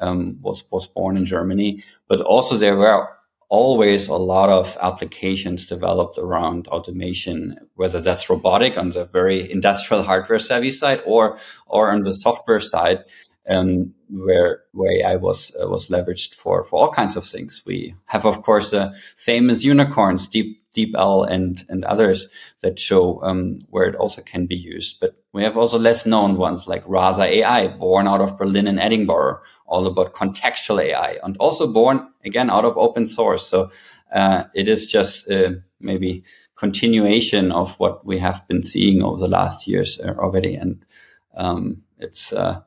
um, 0.00 0.38
was 0.40 0.64
was 0.70 0.86
born 0.86 1.18
in 1.18 1.26
Germany, 1.26 1.84
but 2.08 2.20
also 2.22 2.56
there 2.56 2.76
were 2.76 3.08
always 3.48 4.08
a 4.08 4.16
lot 4.16 4.48
of 4.48 4.76
applications 4.80 5.66
developed 5.66 6.18
around 6.18 6.66
automation, 6.68 7.56
whether 7.74 8.00
that's 8.00 8.28
robotic 8.28 8.76
on 8.76 8.90
the 8.90 9.04
very 9.04 9.50
industrial 9.56 10.02
hardware 10.02 10.38
savvy 10.38 10.70
side 10.70 11.02
or 11.04 11.38
or 11.66 11.90
on 11.90 12.00
the 12.00 12.14
software 12.14 12.60
side, 12.60 13.04
um, 13.48 13.94
where 14.10 14.60
where 14.72 14.92
AI 15.00 15.16
was 15.16 15.56
uh, 15.62 15.68
was 15.68 15.88
leveraged 15.88 16.34
for 16.34 16.64
for 16.64 16.80
all 16.80 16.90
kinds 16.92 17.16
of 17.16 17.24
things. 17.24 17.62
We 17.66 17.94
have, 18.06 18.26
of 18.26 18.42
course, 18.42 18.70
the 18.70 18.94
famous 19.16 19.64
unicorns, 19.64 20.26
Deep 20.26 20.62
DeepL 20.76 21.28
and 21.30 21.64
and 21.68 21.84
others 21.84 22.28
that 22.62 22.78
show 22.78 23.22
um, 23.22 23.58
where 23.70 23.84
it 23.84 23.96
also 23.96 24.22
can 24.22 24.46
be 24.46 24.56
used. 24.56 25.00
But 25.00 25.16
we 25.32 25.42
have 25.42 25.56
also 25.56 25.78
less 25.78 26.06
known 26.06 26.36
ones 26.36 26.66
like 26.66 26.84
Rasa 26.86 27.24
AI, 27.24 27.68
born 27.68 28.06
out 28.06 28.20
of 28.20 28.36
Berlin 28.38 28.66
and 28.66 28.78
Edinburgh, 28.78 29.40
all 29.66 29.86
about 29.86 30.12
contextual 30.12 30.82
AI, 30.82 31.18
and 31.22 31.36
also 31.38 31.72
born 31.72 32.08
again 32.24 32.50
out 32.50 32.64
of 32.64 32.76
open 32.76 33.06
source. 33.06 33.46
So 33.46 33.70
uh, 34.14 34.44
it 34.54 34.68
is 34.68 34.86
just 34.86 35.30
uh, 35.30 35.52
maybe 35.80 36.24
continuation 36.56 37.52
of 37.52 37.78
what 37.80 38.04
we 38.06 38.18
have 38.18 38.46
been 38.48 38.62
seeing 38.62 39.02
over 39.02 39.18
the 39.18 39.28
last 39.28 39.66
years 39.66 40.00
uh, 40.00 40.14
already, 40.18 40.54
and 40.54 40.84
um, 41.36 41.82
it's 41.98 42.32
uh, 42.32 42.60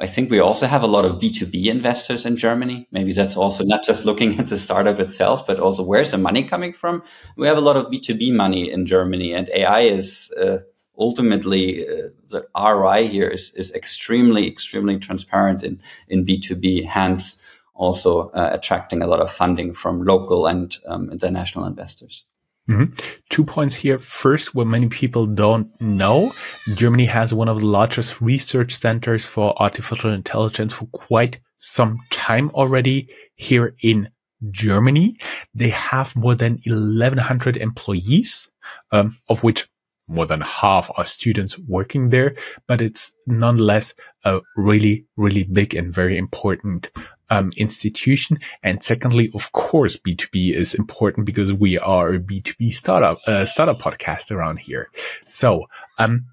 I 0.00 0.06
think 0.06 0.30
we 0.30 0.40
also 0.40 0.66
have 0.66 0.82
a 0.82 0.88
lot 0.88 1.04
of 1.04 1.20
B2B 1.20 1.66
investors 1.66 2.26
in 2.26 2.36
Germany. 2.36 2.88
Maybe 2.90 3.12
that's 3.12 3.36
also 3.36 3.64
not 3.64 3.84
just 3.84 4.04
looking 4.04 4.38
at 4.38 4.46
the 4.46 4.56
startup 4.56 4.98
itself, 4.98 5.46
but 5.46 5.60
also 5.60 5.84
where's 5.84 6.10
the 6.10 6.18
money 6.18 6.42
coming 6.42 6.72
from? 6.72 7.02
We 7.36 7.46
have 7.46 7.56
a 7.56 7.60
lot 7.60 7.76
of 7.76 7.86
B2B 7.86 8.34
money 8.34 8.70
in 8.70 8.86
Germany, 8.86 9.32
and 9.32 9.48
AI 9.50 9.80
is 9.80 10.32
uh, 10.40 10.58
ultimately 10.98 11.86
uh, 11.86 12.08
the 12.28 12.46
ROI 12.56 13.08
here 13.08 13.28
is, 13.28 13.54
is 13.54 13.72
extremely, 13.72 14.48
extremely 14.48 14.98
transparent 14.98 15.62
in, 15.62 15.80
in 16.08 16.26
B2B, 16.26 16.84
hence 16.84 17.44
also 17.74 18.30
uh, 18.30 18.50
attracting 18.52 19.02
a 19.02 19.06
lot 19.06 19.20
of 19.20 19.30
funding 19.30 19.72
from 19.72 20.04
local 20.04 20.46
and 20.46 20.76
um, 20.86 21.10
international 21.10 21.66
investors. 21.66 22.24
Mm-hmm. 22.68 22.94
Two 23.28 23.44
points 23.44 23.74
here. 23.74 23.98
First, 23.98 24.54
what 24.54 24.66
many 24.66 24.88
people 24.88 25.26
don't 25.26 25.68
know, 25.80 26.32
Germany 26.74 27.04
has 27.06 27.34
one 27.34 27.48
of 27.48 27.60
the 27.60 27.66
largest 27.66 28.20
research 28.20 28.78
centers 28.78 29.26
for 29.26 29.54
artificial 29.60 30.12
intelligence 30.12 30.72
for 30.72 30.86
quite 30.86 31.40
some 31.58 31.98
time 32.10 32.50
already 32.50 33.08
here 33.36 33.74
in 33.82 34.08
Germany. 34.50 35.16
They 35.54 35.70
have 35.70 36.16
more 36.16 36.34
than 36.34 36.60
1100 36.64 37.56
employees, 37.56 38.50
um, 38.92 39.16
of 39.28 39.42
which 39.44 39.68
more 40.06 40.26
than 40.26 40.42
half 40.42 40.90
are 40.96 41.04
students 41.04 41.58
working 41.58 42.10
there, 42.10 42.34
but 42.66 42.80
it's 42.80 43.12
nonetheless 43.26 43.94
a 44.24 44.40
really, 44.56 45.06
really 45.16 45.44
big 45.44 45.74
and 45.74 45.92
very 45.92 46.18
important 46.18 46.90
um, 47.30 47.50
institution. 47.56 48.38
And 48.62 48.82
secondly, 48.82 49.30
of 49.34 49.52
course, 49.52 49.96
B2B 49.96 50.52
is 50.52 50.74
important 50.74 51.26
because 51.26 51.52
we 51.52 51.78
are 51.78 52.14
a 52.14 52.18
B2B 52.18 52.72
startup, 52.72 53.18
uh, 53.26 53.44
startup 53.44 53.78
podcast 53.80 54.30
around 54.30 54.58
here. 54.58 54.88
So, 55.24 55.66
um, 55.98 56.26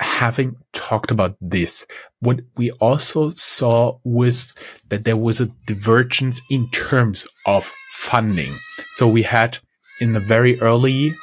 having 0.00 0.56
talked 0.72 1.10
about 1.10 1.36
this, 1.40 1.84
what 2.20 2.40
we 2.56 2.70
also 2.72 3.30
saw 3.30 3.98
was 4.04 4.54
that 4.90 5.04
there 5.04 5.16
was 5.16 5.40
a 5.40 5.50
divergence 5.66 6.40
in 6.50 6.70
terms 6.70 7.26
of 7.46 7.72
funding. 7.90 8.56
So 8.92 9.08
we 9.08 9.22
had 9.22 9.58
in 10.00 10.12
the 10.12 10.20
very 10.20 10.60
early 10.60 11.14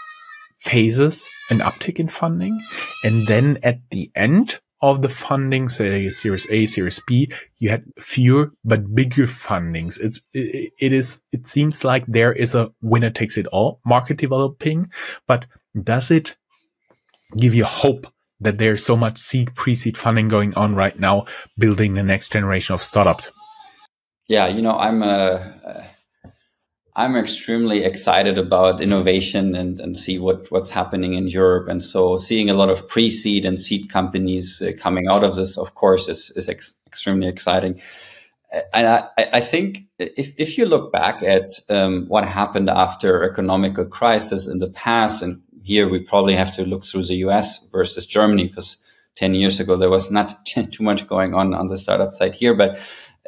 phases 0.57 1.27
an 1.49 1.59
uptick 1.59 1.99
in 1.99 2.07
funding. 2.07 2.61
And 3.03 3.27
then 3.27 3.59
at 3.63 3.79
the 3.91 4.11
end 4.15 4.59
of 4.91 5.01
the 5.01 5.09
funding, 5.09 5.69
say 5.69 6.09
Series 6.09 6.47
A, 6.49 6.65
Series 6.65 6.99
B, 7.07 7.31
you 7.57 7.69
had 7.69 7.85
fewer 7.99 8.51
but 8.63 8.93
bigger 8.93 9.23
fundings. 9.23 9.99
It's, 9.99 10.19
it, 10.33 10.73
it 10.79 10.93
is, 10.93 11.21
it 11.31 11.47
seems 11.47 11.83
like 11.83 12.05
there 12.05 12.33
is 12.33 12.55
a 12.55 12.71
winner 12.81 13.09
takes 13.09 13.37
it 13.37 13.47
all 13.47 13.79
market 13.85 14.17
developing, 14.17 14.89
but 15.27 15.45
does 15.81 16.11
it 16.11 16.35
give 17.37 17.53
you 17.53 17.65
hope 17.65 18.07
that 18.39 18.57
there's 18.59 18.85
so 18.85 18.95
much 18.95 19.17
seed, 19.17 19.55
pre-seed 19.55 19.97
funding 19.97 20.27
going 20.27 20.53
on 20.55 20.75
right 20.75 20.99
now, 20.99 21.25
building 21.57 21.93
the 21.93 22.03
next 22.03 22.31
generation 22.31 22.73
of 22.73 22.81
startups? 22.81 23.31
Yeah, 24.27 24.47
you 24.47 24.61
know, 24.61 24.77
I'm 24.77 25.03
a, 25.03 25.85
I'm 26.97 27.17
extremely 27.17 27.83
excited 27.83 28.37
about 28.37 28.79
innovation 28.79 29.53
and, 29.53 29.81
and 29.81 29.97
see 29.97 30.17
what, 30.17 30.49
what's 30.49 30.69
happening 30.69 31.13
in 31.13 31.27
Europe. 31.27 31.67
And 31.67 31.83
so 31.83 32.15
seeing 32.15 32.49
a 32.49 32.53
lot 32.53 32.69
of 32.69 32.87
pre-seed 32.87 33.45
and 33.45 33.59
seed 33.59 33.89
companies 33.89 34.61
uh, 34.61 34.71
coming 34.79 35.07
out 35.07 35.23
of 35.23 35.35
this, 35.35 35.57
of 35.57 35.75
course, 35.75 36.07
is, 36.07 36.31
is 36.37 36.47
ex- 36.47 36.73
extremely 36.87 37.27
exciting. 37.27 37.81
And 38.73 38.87
I, 38.87 39.09
I 39.17 39.41
think 39.41 39.79
if, 39.99 40.33
if 40.39 40.57
you 40.57 40.65
look 40.65 40.93
back 40.93 41.21
at 41.21 41.59
um, 41.69 42.05
what 42.07 42.25
happened 42.25 42.69
after 42.69 43.29
economical 43.29 43.83
crisis 43.83 44.47
in 44.47 44.59
the 44.59 44.69
past, 44.69 45.21
and 45.21 45.41
here 45.61 45.89
we 45.89 45.99
probably 45.99 46.35
have 46.35 46.55
to 46.55 46.63
look 46.63 46.85
through 46.85 47.03
the 47.03 47.15
US 47.15 47.67
versus 47.71 48.05
Germany, 48.05 48.47
because 48.47 48.81
10 49.15 49.35
years 49.35 49.59
ago, 49.59 49.75
there 49.75 49.89
was 49.89 50.11
not 50.11 50.45
too 50.45 50.83
much 50.83 51.09
going 51.09 51.33
on 51.33 51.53
on 51.53 51.67
the 51.67 51.77
startup 51.77 52.15
side 52.15 52.35
here, 52.35 52.53
but 52.53 52.77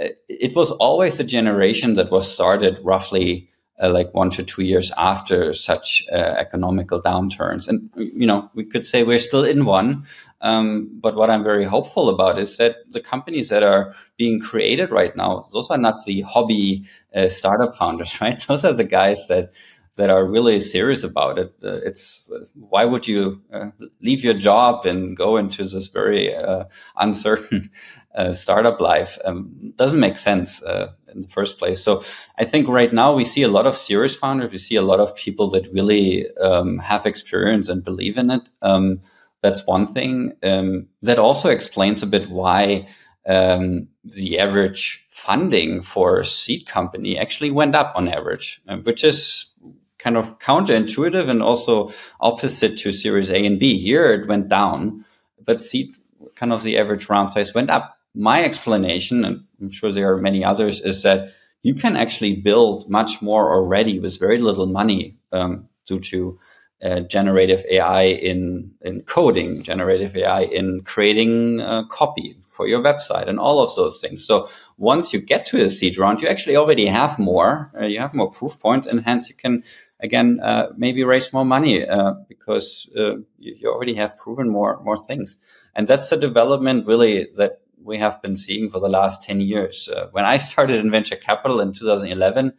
uh, 0.02 0.08
it 0.30 0.56
was 0.56 0.72
always 0.72 1.20
a 1.20 1.26
generation 1.26 1.96
that 1.96 2.12
was 2.12 2.32
started 2.32 2.80
roughly 2.82 3.50
uh, 3.82 3.92
like 3.92 4.14
one 4.14 4.32
to 4.32 4.44
two 4.44 4.64
years 4.64 4.92
after 4.98 5.54
such 5.54 6.04
uh, 6.12 6.16
economical 6.16 7.02
downturns. 7.02 7.68
And, 7.68 7.90
you 7.96 8.26
know, 8.26 8.50
we 8.54 8.64
could 8.66 8.86
say 8.86 9.04
we're 9.04 9.20
still 9.20 9.44
in 9.44 9.66
one. 9.66 10.06
Um, 10.42 10.90
but 11.00 11.16
what 11.16 11.30
I'm 11.30 11.44
very 11.44 11.66
hopeful 11.66 12.10
about 12.10 12.38
is 12.38 12.58
that 12.58 12.78
the 12.92 13.02
companies 13.02 13.50
that 13.50 13.64
are 13.64 13.96
being 14.18 14.40
created 14.40 14.92
right 14.92 15.16
now, 15.16 15.46
those 15.52 15.70
are 15.70 15.78
not 15.78 16.06
the 16.06 16.22
hobby 16.22 16.86
uh, 17.16 17.30
startup 17.30 17.76
founders, 17.76 18.20
right? 18.22 18.40
Those 18.48 18.66
are 18.66 18.74
the 18.74 18.84
guys 18.84 19.28
that 19.28 19.52
that 19.98 20.10
are 20.12 20.26
really 20.26 20.60
serious 20.60 21.04
about 21.04 21.38
it. 21.38 21.54
Uh, 21.64 21.80
it's 21.84 22.32
why 22.54 22.86
would 22.86 23.08
you 23.08 23.42
uh, 23.52 23.70
leave 24.02 24.24
your 24.24 24.36
job 24.36 24.86
and 24.86 25.18
go 25.18 25.38
into 25.38 25.64
this 25.64 25.88
very 25.88 26.34
uh, 26.34 26.66
uncertain 26.98 27.70
uh, 28.18 28.34
startup 28.34 28.82
life? 28.82 29.18
Um, 29.24 29.74
doesn't 29.76 30.00
make 30.00 30.18
sense 30.18 30.62
uh, 30.64 30.92
in 31.14 31.22
the 31.22 31.28
first 31.28 31.58
place. 31.58 31.82
So 31.82 32.04
I 32.38 32.44
think 32.44 32.68
right 32.68 32.92
now 32.92 33.14
we 33.14 33.24
see 33.24 33.44
a 33.44 33.48
lot 33.48 33.68
of 33.68 33.78
serious 33.78 34.16
founders. 34.16 34.52
We 34.52 34.58
see 34.58 34.76
a 34.76 34.82
lot 34.82 35.00
of 35.00 35.16
people 35.16 35.50
that 35.52 35.72
really 35.72 36.28
um, 36.38 36.80
have 36.80 37.06
experience 37.06 37.70
and 37.70 37.84
believe 37.84 38.18
in 38.18 38.32
it. 38.32 38.42
Um, 38.62 39.02
that's 39.42 39.66
one 39.66 39.88
thing. 39.88 40.34
Um, 40.44 40.88
that 41.04 41.20
also 41.20 41.50
explains 41.50 42.04
a 42.04 42.08
bit 42.08 42.30
why 42.30 42.88
um, 43.28 43.88
the 44.04 44.40
average 44.40 45.06
funding 45.10 45.82
for 45.82 46.24
seed 46.24 46.66
company 46.66 47.18
actually 47.18 47.52
went 47.52 47.76
up 47.76 47.94
on 47.96 48.08
average, 48.08 48.60
which 48.84 49.04
is 49.04 49.56
kind 50.00 50.18
of 50.18 50.40
counterintuitive 50.40 51.28
and 51.28 51.42
also 51.42 51.92
opposite 52.22 52.78
to 52.80 52.92
Series 52.92 53.30
A 53.30 53.46
and 53.46 53.60
B. 53.60 53.78
Here 53.78 54.12
it 54.14 54.28
went 54.28 54.48
down, 54.48 55.06
but 55.44 55.62
seed 55.62 55.94
kind 56.36 56.54
of 56.54 56.64
the 56.64 56.78
average 56.78 57.10
round 57.10 57.32
size 57.32 57.54
went 57.54 57.70
up. 57.70 57.97
My 58.18 58.44
explanation, 58.44 59.24
and 59.24 59.44
I'm 59.62 59.70
sure 59.70 59.92
there 59.92 60.12
are 60.12 60.22
many 60.22 60.44
others, 60.44 60.82
is 60.82 61.04
that 61.04 61.34
you 61.62 61.76
can 61.76 61.96
actually 61.96 62.36
build 62.36 62.90
much 62.90 63.22
more 63.22 63.54
already 63.54 64.00
with 64.00 64.20
very 64.20 64.40
little 64.40 64.66
money 64.66 65.18
um, 65.32 65.70
due 65.86 66.00
to 66.00 66.40
uh, 66.82 67.02
generative 67.02 67.64
AI 67.70 68.04
in 68.04 68.72
in 68.82 69.02
coding, 69.02 69.62
generative 69.62 70.16
AI 70.18 70.42
in 70.42 70.82
creating 70.82 71.62
uh, 71.62 71.84
copy 71.86 72.36
for 72.48 72.68
your 72.68 72.82
website, 72.82 73.28
and 73.28 73.40
all 73.40 73.60
of 73.62 73.76
those 73.76 74.02
things. 74.02 74.26
So 74.26 74.50
once 74.78 75.14
you 75.14 75.20
get 75.20 75.46
to 75.48 75.64
a 75.64 75.70
seed 75.70 75.98
round, 76.00 76.22
you 76.22 76.28
actually 76.28 76.56
already 76.56 76.88
have 76.88 77.20
more. 77.20 77.72
Uh, 77.80 77.86
you 77.86 78.00
have 78.00 78.16
more 78.16 78.32
proof 78.32 78.60
points, 78.60 78.88
and 78.88 79.02
hence 79.02 79.30
you 79.30 79.36
can 79.36 79.64
again 80.00 80.40
uh, 80.42 80.70
maybe 80.76 81.04
raise 81.04 81.32
more 81.34 81.46
money 81.46 81.88
uh, 81.88 82.14
because 82.28 82.90
you, 82.96 83.26
you, 83.38 83.70
already 83.70 83.96
have 83.96 84.18
proven 84.18 84.50
more 84.50 84.80
more 84.84 84.98
things 84.98 85.38
and 85.76 85.88
that's 85.88 86.12
a 86.12 86.20
development 86.20 86.86
really 86.86 87.28
that 87.36 87.62
we 87.88 87.98
have 87.98 88.22
been 88.22 88.36
seeing 88.36 88.70
for 88.70 88.80
the 88.80 88.90
last 88.90 89.24
10 89.24 89.42
years 89.42 89.90
uh, 89.90 90.08
when 90.12 90.26
i 90.26 90.38
started 90.38 90.78
in 90.84 90.92
venture 90.92 91.16
capital 91.16 91.60
in 91.60 91.74
2011 91.74 92.54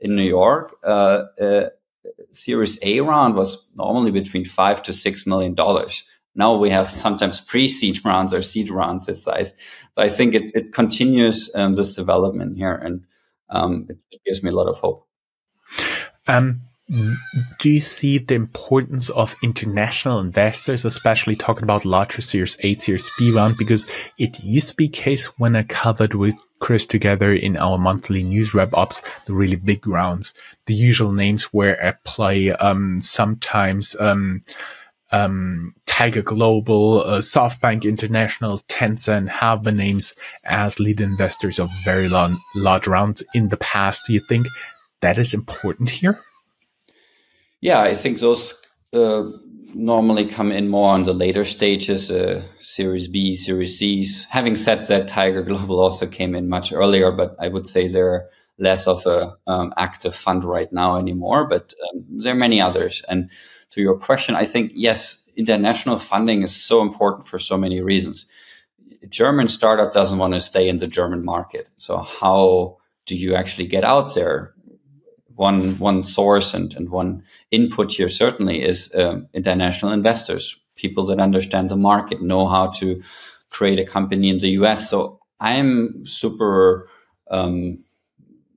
in 0.00 0.16
new 0.16 0.22
york 0.22 0.76
uh, 0.84 1.22
uh, 1.40 1.68
series 2.32 2.78
a 2.82 3.00
round 3.00 3.34
was 3.34 3.70
normally 3.74 4.10
between 4.10 4.44
five 4.44 4.82
to 4.82 4.92
six 4.92 5.26
million 5.26 5.54
dollars 5.54 6.04
now 6.34 6.56
we 6.56 6.70
have 6.70 6.90
sometimes 6.90 7.40
pre-seed 7.40 8.04
rounds 8.04 8.34
or 8.34 8.42
seed 8.42 8.70
rounds 8.70 9.06
this 9.06 9.22
size. 9.22 9.52
So 9.94 10.02
I 10.02 10.08
think 10.08 10.34
it, 10.34 10.50
it 10.54 10.72
continues 10.72 11.50
um, 11.54 11.74
this 11.74 11.94
development 11.94 12.56
here, 12.56 12.74
and 12.74 13.04
um, 13.50 13.86
it, 13.88 14.20
gives 14.24 14.42
me 14.42 14.50
a 14.50 14.54
lot 14.54 14.66
of 14.66 14.78
hope. 14.78 15.06
Um, 16.26 16.62
do 16.88 17.70
you 17.70 17.80
see 17.80 18.18
the 18.18 18.34
importance 18.34 19.08
of 19.10 19.34
international 19.42 20.20
investors, 20.20 20.84
especially 20.84 21.34
talking 21.34 21.62
about 21.62 21.86
larger 21.86 22.20
Series 22.20 22.56
A, 22.60 22.74
Series 22.74 23.10
B 23.18 23.30
round? 23.30 23.56
Because 23.56 23.86
it 24.18 24.42
used 24.44 24.68
to 24.70 24.76
be 24.76 24.88
case 24.88 25.26
when 25.38 25.56
I 25.56 25.62
covered 25.62 26.14
with 26.14 26.34
Chris 26.60 26.86
together 26.86 27.32
in 27.32 27.56
our 27.56 27.78
monthly 27.78 28.22
news 28.22 28.54
wrap 28.54 28.76
ups, 28.76 29.00
the 29.26 29.32
really 29.32 29.56
big 29.56 29.86
rounds, 29.86 30.34
the 30.66 30.74
usual 30.74 31.12
names 31.12 31.44
where 31.44 31.82
I 31.84 31.94
play, 32.04 32.52
um, 32.52 33.00
sometimes, 33.00 33.96
um, 33.98 34.40
um, 35.10 35.74
Tiger 35.86 36.22
Global, 36.22 37.02
uh, 37.02 37.18
SoftBank 37.20 37.84
International, 37.84 38.58
Tencent 38.68 39.28
have 39.28 39.62
been 39.62 39.76
names 39.76 40.14
as 40.44 40.80
lead 40.80 41.00
investors 41.00 41.58
of 41.58 41.70
very 41.84 42.08
long, 42.08 42.40
large 42.54 42.86
rounds 42.86 43.22
in 43.32 43.48
the 43.48 43.56
past. 43.56 44.04
Do 44.06 44.12
you 44.12 44.20
think 44.20 44.48
that 45.00 45.18
is 45.18 45.32
important 45.32 45.90
here? 45.90 46.20
Yeah, 47.64 47.80
I 47.80 47.94
think 47.94 48.18
those 48.20 48.62
uh, 48.92 49.22
normally 49.74 50.26
come 50.26 50.52
in 50.52 50.68
more 50.68 50.92
on 50.92 51.04
the 51.04 51.14
later 51.14 51.46
stages, 51.46 52.10
uh, 52.10 52.42
Series 52.58 53.08
B, 53.08 53.34
Series 53.34 53.78
C's. 53.78 54.26
Having 54.28 54.56
said 54.56 54.82
that, 54.88 55.08
Tiger 55.08 55.40
Global 55.42 55.80
also 55.80 56.06
came 56.06 56.34
in 56.34 56.50
much 56.50 56.74
earlier, 56.74 57.10
but 57.10 57.34
I 57.40 57.48
would 57.48 57.66
say 57.66 57.88
they're 57.88 58.28
less 58.58 58.86
of 58.86 59.06
a 59.06 59.34
um, 59.46 59.72
active 59.78 60.14
fund 60.14 60.44
right 60.44 60.70
now 60.74 60.98
anymore. 60.98 61.48
But 61.48 61.72
um, 61.88 62.04
there 62.10 62.34
are 62.34 62.36
many 62.36 62.60
others. 62.60 63.02
And 63.08 63.30
to 63.70 63.80
your 63.80 63.96
question, 63.96 64.36
I 64.36 64.44
think 64.44 64.72
yes, 64.74 65.30
international 65.34 65.96
funding 65.96 66.42
is 66.42 66.54
so 66.54 66.82
important 66.82 67.26
for 67.26 67.38
so 67.38 67.56
many 67.56 67.80
reasons. 67.80 68.26
A 69.02 69.06
German 69.06 69.48
startup 69.48 69.94
doesn't 69.94 70.18
want 70.18 70.34
to 70.34 70.40
stay 70.42 70.68
in 70.68 70.76
the 70.76 70.86
German 70.86 71.24
market. 71.24 71.70
So 71.78 71.96
how 71.96 72.76
do 73.06 73.16
you 73.16 73.34
actually 73.34 73.68
get 73.68 73.84
out 73.84 74.14
there? 74.14 74.53
One 75.36 75.78
one 75.78 76.04
source 76.04 76.54
and, 76.54 76.72
and 76.74 76.90
one 76.90 77.22
input 77.50 77.92
here 77.92 78.08
certainly 78.08 78.62
is 78.62 78.94
um, 78.94 79.28
international 79.34 79.92
investors, 79.92 80.60
people 80.76 81.04
that 81.06 81.20
understand 81.20 81.70
the 81.70 81.76
market, 81.76 82.22
know 82.22 82.46
how 82.46 82.68
to 82.78 83.02
create 83.50 83.78
a 83.78 83.84
company 83.84 84.28
in 84.28 84.38
the 84.38 84.50
US. 84.50 84.88
So 84.88 85.20
I'm 85.40 86.06
super 86.06 86.88
um, 87.30 87.84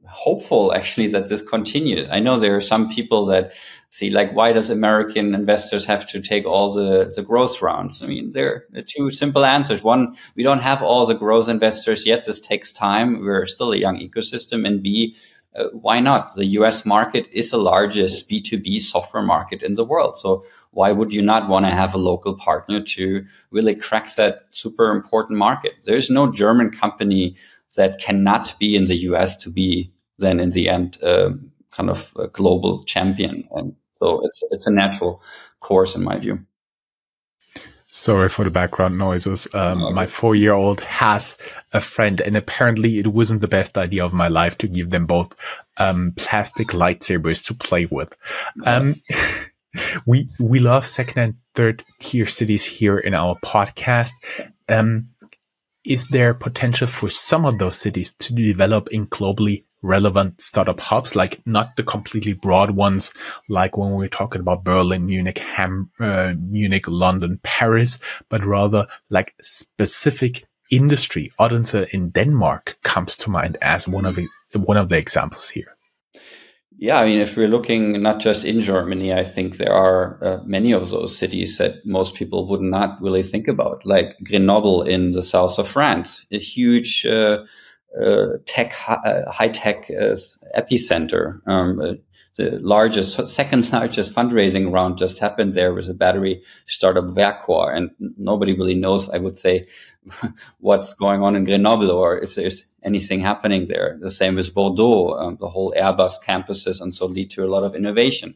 hopeful 0.08 0.74
actually 0.74 1.08
that 1.08 1.30
this 1.30 1.42
continues. 1.42 2.08
I 2.10 2.20
know 2.20 2.38
there 2.38 2.56
are 2.56 2.62
some 2.62 2.90
people 2.90 3.26
that 3.26 3.54
see 3.90 4.10
like 4.10 4.34
why 4.34 4.52
does 4.52 4.70
American 4.70 5.36
investors 5.36 5.86
have 5.86 6.08
to 6.08 6.22
take 6.22 6.46
all 6.46 6.74
the, 6.74 7.12
the 7.16 7.22
growth 7.22 7.62
rounds? 7.62 8.02
I 8.02 8.08
mean, 8.08 8.32
there 8.32 8.66
are 8.76 8.82
two 8.82 9.12
simple 9.12 9.46
answers. 9.46 9.84
One, 9.84 10.16
we 10.36 10.44
don't 10.44 10.62
have 10.62 10.82
all 10.82 11.06
the 11.06 11.14
growth 11.14 11.50
investors 11.50 12.06
yet. 12.06 12.26
This 12.26 12.40
takes 12.40 12.72
time. 12.72 13.20
We're 13.22 13.46
still 13.46 13.72
a 13.72 13.78
young 13.78 14.00
ecosystem. 14.00 14.66
And 14.66 14.82
B, 14.82 15.16
uh, 15.58 15.70
why 15.74 16.00
not? 16.00 16.34
The 16.36 16.46
US 16.46 16.86
market 16.86 17.28
is 17.32 17.52
the 17.52 17.58
largest 17.58 18.30
B2B 18.30 18.80
software 18.80 19.24
market 19.24 19.64
in 19.64 19.74
the 19.74 19.86
world. 19.86 20.18
So 20.18 20.44
why 20.72 20.92
would 20.92 21.12
you 21.12 21.22
not 21.22 21.50
want 21.50 21.66
to 21.66 21.72
have 21.72 21.94
a 21.94 21.98
local 21.98 22.36
partner 22.36 22.82
to 22.82 23.26
really 23.52 23.76
crack 23.76 24.14
that 24.16 24.46
super 24.52 24.92
important 24.92 25.40
market? 25.40 25.74
There's 25.84 26.10
no 26.10 26.32
German 26.32 26.70
company 26.70 27.36
that 27.76 28.00
cannot 28.00 28.54
be 28.60 28.76
in 28.76 28.86
the 28.86 28.96
US 29.10 29.36
to 29.38 29.50
be 29.50 29.92
then 30.20 30.40
in 30.40 30.52
the 30.52 30.70
end 30.70 31.02
uh, 31.04 31.32
kind 31.72 31.90
of 31.90 32.14
a 32.18 32.28
global 32.28 32.84
champion. 32.84 33.48
And 33.52 33.76
so 33.96 34.22
it's 34.24 34.42
it's 34.52 34.68
a 34.68 34.74
natural 34.74 35.22
course 35.60 35.96
in 35.96 36.04
my 36.04 36.18
view. 36.18 36.40
Sorry 37.90 38.28
for 38.28 38.44
the 38.44 38.52
background 38.52 38.98
noises. 38.98 39.48
Um, 39.54 39.82
okay. 39.82 39.94
My 39.94 40.06
four 40.08 40.36
year 40.36 40.54
old 40.54 40.82
has 40.82 41.38
a 41.72 41.80
friend, 41.80 42.20
and 42.20 42.36
apparently, 42.36 43.00
it 43.00 43.08
wasn't 43.08 43.42
the 43.42 43.48
best 43.48 43.78
idea 43.78 44.04
of 44.04 44.14
my 44.14 44.28
life 44.28 44.58
to 44.58 44.68
give 44.68 44.90
them 44.90 45.06
both 45.06 45.36
um, 45.78 46.14
plastic 46.18 46.70
lightsabers 46.70 47.44
to 47.46 47.54
play 47.54 47.86
with. 47.86 48.14
Um, 48.66 48.96
we 50.06 50.30
we 50.38 50.60
love 50.60 50.86
second 50.86 51.22
and 51.22 51.36
third 51.56 51.86
tier 52.00 52.26
cities 52.26 52.66
here 52.66 52.98
in 52.98 53.14
our 53.14 53.36
podcast. 53.44 54.12
Um, 54.68 55.10
is 55.86 56.08
there 56.08 56.34
potential 56.34 56.88
for 56.88 57.08
some 57.08 57.46
of 57.46 57.58
those 57.58 57.78
cities 57.78 58.12
to 58.20 58.34
develop 58.34 58.90
in 58.90 59.08
globally 59.08 59.64
relevant 59.88 60.42
startup 60.42 60.80
hubs, 60.80 61.16
like 61.16 61.40
not 61.46 61.76
the 61.78 61.84
completely 61.84 62.34
broad 62.34 62.72
ones, 62.72 63.14
like 63.50 63.78
when 63.78 63.92
we're 63.92 64.08
talking 64.08 64.42
about 64.42 64.64
Berlin, 64.64 65.06
Munich, 65.06 65.40
Ham, 65.40 65.90
uh, 66.00 66.34
Munich, 66.38 66.88
London, 66.88 67.40
Paris, 67.44 67.98
but 68.30 68.46
rather 68.46 68.86
like 69.10 69.34
specific 69.42 70.46
industry. 70.70 71.32
Odense 71.40 71.88
in 71.92 72.10
Denmark 72.10 72.78
comes 72.84 73.16
to 73.18 73.30
mind 73.30 73.58
as 73.62 73.88
one 73.88 74.06
of 74.06 74.16
the, 74.16 74.28
one 74.54 74.78
of 74.78 74.90
the 74.90 74.98
examples 74.98 75.50
here. 75.50 75.78
Yeah, 76.80 77.00
I 77.00 77.06
mean, 77.06 77.20
if 77.20 77.36
we're 77.36 77.48
looking 77.48 78.04
not 78.04 78.20
just 78.20 78.46
in 78.46 78.62
Germany, 78.62 79.12
I 79.12 79.24
think 79.24 79.58
there 79.58 79.74
are 79.74 80.24
uh, 80.24 80.44
many 80.46 80.74
of 80.74 80.90
those 80.90 81.18
cities 81.18 81.58
that 81.58 81.84
most 81.86 82.14
people 82.14 82.48
would 82.50 82.62
not 82.62 83.02
really 83.02 83.24
think 83.24 83.48
about, 83.48 83.84
like 83.84 84.16
Grenoble 84.24 84.84
in 84.84 85.12
the 85.12 85.24
south 85.24 85.58
of 85.58 85.68
France, 85.68 86.28
a 86.32 86.38
huge 86.38 87.04
uh, 87.04 87.40
tech, 88.46 88.74
uh, 88.88 89.30
high 89.32 89.50
tech 89.50 89.90
uh, 89.90 90.16
epicenter. 90.56 91.42
Um, 91.48 92.00
the 92.38 92.60
largest, 92.62 93.28
second 93.28 93.72
largest 93.74 94.14
fundraising 94.14 94.72
round 94.72 94.98
just 94.98 95.20
happened 95.20 95.54
there 95.56 95.74
with 95.74 95.90
a 95.90 95.94
battery 95.94 96.44
startup 96.68 97.06
Verkor, 97.06 97.76
and 97.76 97.90
nobody 98.18 98.54
really 98.54 98.76
knows, 98.76 99.10
I 99.10 99.18
would 99.18 99.38
say, 99.38 99.68
what's 100.60 100.94
going 100.94 101.22
on 101.24 101.36
in 101.36 101.44
Grenoble 101.44 101.92
or 101.92 102.18
if 102.18 102.36
there's 102.36 102.66
anything 102.84 103.20
happening 103.20 103.68
there. 103.68 103.98
The 104.00 104.10
same 104.10 104.36
with 104.36 104.54
Bordeaux, 104.54 105.18
um, 105.18 105.38
the 105.40 105.50
whole 105.50 105.74
Airbus 105.78 106.14
campuses, 106.26 106.80
and 106.80 106.96
so 106.96 107.08
lead 107.08 107.30
to 107.32 107.44
a 107.44 107.50
lot 107.50 107.64
of 107.64 107.76
innovation. 107.76 108.36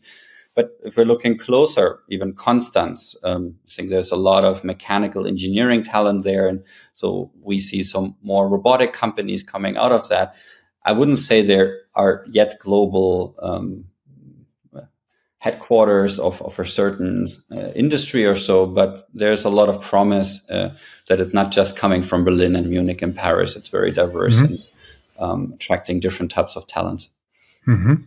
But 0.56 0.78
if 0.84 0.98
we're 0.98 1.06
looking 1.06 1.38
closer, 1.38 2.00
even 2.10 2.34
Konstanz, 2.34 3.16
um, 3.24 3.56
I 3.66 3.72
think 3.72 3.90
there's 3.90 4.12
a 4.12 4.18
lot 4.18 4.44
of 4.44 4.64
mechanical 4.64 5.26
engineering 5.26 5.84
talent 5.84 6.24
there. 6.24 6.48
And 6.48 6.64
so 6.94 7.32
we 7.42 7.58
see 7.58 7.84
some 7.84 8.16
more 8.22 8.50
robotic 8.50 8.92
companies 8.92 9.44
coming 9.44 9.78
out 9.78 9.94
of 9.94 10.10
that. 10.10 10.36
I 10.84 10.92
wouldn't 10.92 11.20
say 11.20 11.42
there 11.42 11.80
are 11.96 12.26
yet 12.30 12.60
global 12.60 13.36
um, 13.42 13.86
headquarters 15.38 16.20
of, 16.20 16.42
of 16.42 16.60
a 16.60 16.66
certain 16.66 17.28
uh, 17.52 17.72
industry 17.74 18.26
or 18.26 18.36
so, 18.36 18.66
but 18.66 19.08
there's 19.14 19.46
a 19.46 19.50
lot 19.50 19.70
of 19.70 19.82
promise 19.82 20.48
uh, 20.50 20.74
that 21.08 21.22
it's 21.22 21.34
not 21.34 21.52
just 21.52 21.78
coming 21.78 22.04
from 22.04 22.26
Berlin 22.26 22.56
and 22.56 22.70
Munich 22.70 23.02
and 23.02 23.16
Paris. 23.16 23.56
It's 23.56 23.70
very 23.70 23.92
diverse 23.92 24.36
mm-hmm. 24.36 24.54
and 24.54 24.64
um, 25.18 25.52
attracting 25.56 26.02
different 26.02 26.32
types 26.32 26.58
of 26.58 26.68
talents. 26.68 27.10
Mm-hmm 27.68 28.04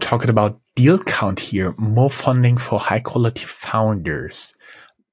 talking 0.00 0.30
about 0.30 0.60
deal 0.74 0.98
count 0.98 1.40
here, 1.40 1.74
more 1.76 2.10
funding 2.10 2.56
for 2.56 2.78
high 2.78 3.00
quality 3.00 3.44
founders. 3.44 4.54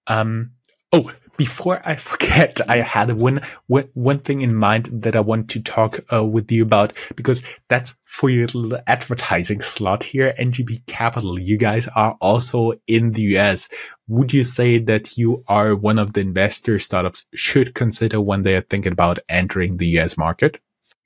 Um, 0.07 0.51
oh, 0.91 1.11
before 1.37 1.81
I 1.85 1.95
forget, 2.09 2.59
I 2.67 2.77
had 2.77 3.13
one, 3.13 3.39
one, 3.67 3.89
one 3.93 4.19
thing 4.19 4.41
in 4.41 4.53
mind 4.53 4.89
that 4.91 5.15
I 5.15 5.21
want 5.21 5.49
to 5.51 5.61
talk 5.61 5.99
uh, 6.13 6.25
with 6.25 6.51
you 6.51 6.63
about 6.63 6.93
because 7.15 7.41
that's 7.69 7.95
for 8.03 8.29
your 8.29 8.47
little 8.47 8.79
advertising 8.87 9.61
slot 9.61 10.03
here. 10.03 10.33
NGP 10.37 10.85
Capital, 10.85 11.39
you 11.39 11.57
guys 11.57 11.87
are 11.95 12.17
also 12.19 12.73
in 12.87 13.13
the 13.13 13.37
US. 13.37 13.69
Would 14.07 14.33
you 14.33 14.43
say 14.43 14.79
that 14.79 15.17
you 15.17 15.43
are 15.47 15.75
one 15.75 15.97
of 15.97 16.13
the 16.13 16.21
investor 16.21 16.77
startups 16.77 17.23
should 17.33 17.73
consider 17.73 18.19
when 18.19 18.43
they 18.43 18.55
are 18.55 18.61
thinking 18.61 18.91
about 18.91 19.19
entering 19.29 19.77
the 19.77 19.87
US 19.99 20.17
market? 20.17 20.59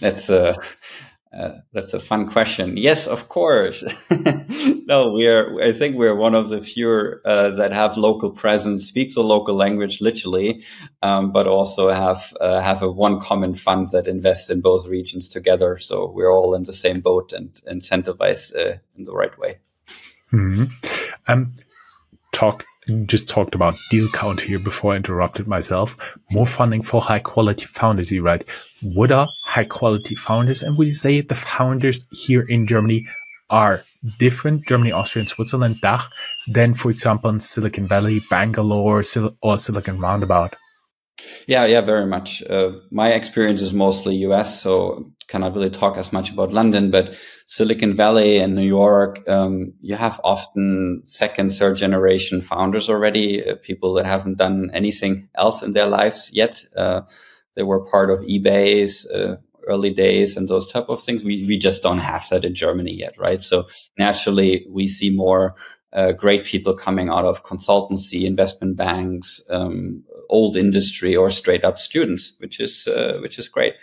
that's 0.00 0.28
a 0.28 0.58
uh, 1.36 1.60
that's 1.72 1.94
a 1.94 1.98
fun 1.98 2.26
question. 2.28 2.76
Yes, 2.76 3.06
of 3.06 3.28
course. 3.28 3.82
no, 4.86 5.10
we 5.10 5.26
are. 5.26 5.60
I 5.60 5.72
think 5.72 5.96
we're 5.96 6.14
one 6.14 6.34
of 6.34 6.48
the 6.48 6.60
few 6.60 7.20
uh, 7.24 7.50
that 7.50 7.72
have 7.72 7.96
local 7.96 8.30
presence, 8.30 8.86
speak 8.86 9.14
the 9.14 9.22
local 9.22 9.56
language 9.56 10.00
literally, 10.00 10.62
um, 11.02 11.32
but 11.32 11.46
also 11.48 11.90
have 11.90 12.36
uh, 12.40 12.60
have 12.60 12.82
a 12.82 12.90
one 12.90 13.20
common 13.20 13.54
fund 13.54 13.90
that 13.90 14.06
invests 14.06 14.48
in 14.48 14.60
both 14.60 14.86
regions 14.86 15.28
together. 15.28 15.76
So 15.78 16.08
we're 16.08 16.32
all 16.32 16.54
in 16.54 16.64
the 16.64 16.72
same 16.72 17.00
boat 17.00 17.32
and 17.32 17.50
incentivized 17.68 18.54
uh, 18.56 18.78
in 18.96 19.04
the 19.04 19.12
right 19.12 19.36
way. 19.38 19.58
Mm-hmm. 20.32 20.64
Um, 21.26 21.54
talk 22.32 22.64
just 23.06 23.28
talked 23.28 23.54
about 23.54 23.76
deal 23.90 24.08
count 24.10 24.42
here 24.42 24.58
before 24.58 24.92
I 24.92 24.96
interrupted 24.96 25.48
myself. 25.48 26.18
More 26.30 26.46
funding 26.46 26.82
for 26.82 27.00
high 27.00 27.18
quality 27.18 27.64
founders, 27.64 28.12
right? 28.18 28.44
What 28.84 29.10
are 29.10 29.28
high 29.44 29.64
quality 29.64 30.14
founders? 30.14 30.62
And 30.62 30.76
would 30.76 30.88
you 30.88 30.94
say 30.94 31.22
the 31.22 31.34
founders 31.34 32.04
here 32.10 32.42
in 32.42 32.66
Germany 32.66 33.06
are 33.48 33.82
different, 34.18 34.66
Germany, 34.66 34.92
Austria, 34.92 35.22
and 35.22 35.28
Switzerland, 35.28 35.80
DACH, 35.80 36.02
than, 36.46 36.74
for 36.74 36.90
example, 36.90 37.30
in 37.30 37.40
Silicon 37.40 37.88
Valley, 37.88 38.20
Bangalore, 38.28 39.02
or 39.40 39.56
Silicon 39.58 40.00
Roundabout? 40.00 40.54
Yeah, 41.46 41.64
yeah, 41.64 41.80
very 41.80 42.06
much. 42.06 42.42
Uh, 42.42 42.72
my 42.90 43.12
experience 43.12 43.62
is 43.62 43.72
mostly 43.72 44.16
US, 44.16 44.60
so 44.60 45.10
cannot 45.28 45.54
really 45.54 45.70
talk 45.70 45.96
as 45.96 46.12
much 46.12 46.30
about 46.30 46.52
London, 46.52 46.90
but 46.90 47.14
Silicon 47.46 47.96
Valley 47.96 48.36
and 48.36 48.54
New 48.54 48.66
York, 48.66 49.26
um, 49.28 49.72
you 49.80 49.94
have 49.94 50.20
often 50.22 51.02
second, 51.06 51.50
third 51.50 51.78
generation 51.78 52.42
founders 52.42 52.90
already, 52.90 53.42
uh, 53.42 53.54
people 53.62 53.94
that 53.94 54.04
haven't 54.04 54.36
done 54.36 54.70
anything 54.74 55.28
else 55.36 55.62
in 55.62 55.72
their 55.72 55.86
lives 55.86 56.30
yet. 56.34 56.62
Uh, 56.76 57.02
they 57.54 57.62
were 57.62 57.84
part 57.84 58.10
of 58.10 58.20
eBay's 58.20 59.08
uh, 59.10 59.36
early 59.66 59.90
days 59.90 60.36
and 60.36 60.48
those 60.48 60.70
type 60.70 60.88
of 60.88 61.00
things. 61.00 61.24
We, 61.24 61.44
we 61.46 61.58
just 61.58 61.82
don't 61.82 61.98
have 61.98 62.28
that 62.30 62.44
in 62.44 62.54
Germany 62.54 62.92
yet, 62.92 63.14
right? 63.18 63.42
So 63.42 63.66
naturally, 63.98 64.66
we 64.68 64.88
see 64.88 65.14
more 65.14 65.54
uh, 65.92 66.12
great 66.12 66.44
people 66.44 66.74
coming 66.74 67.08
out 67.08 67.24
of 67.24 67.44
consultancy, 67.44 68.26
investment 68.26 68.76
banks, 68.76 69.40
um, 69.50 70.02
old 70.28 70.56
industry, 70.56 71.14
or 71.14 71.30
straight 71.30 71.64
up 71.64 71.78
students, 71.78 72.36
which 72.40 72.58
is 72.60 72.88
uh, 72.88 73.18
which 73.22 73.38
is 73.38 73.48
great. 73.48 73.74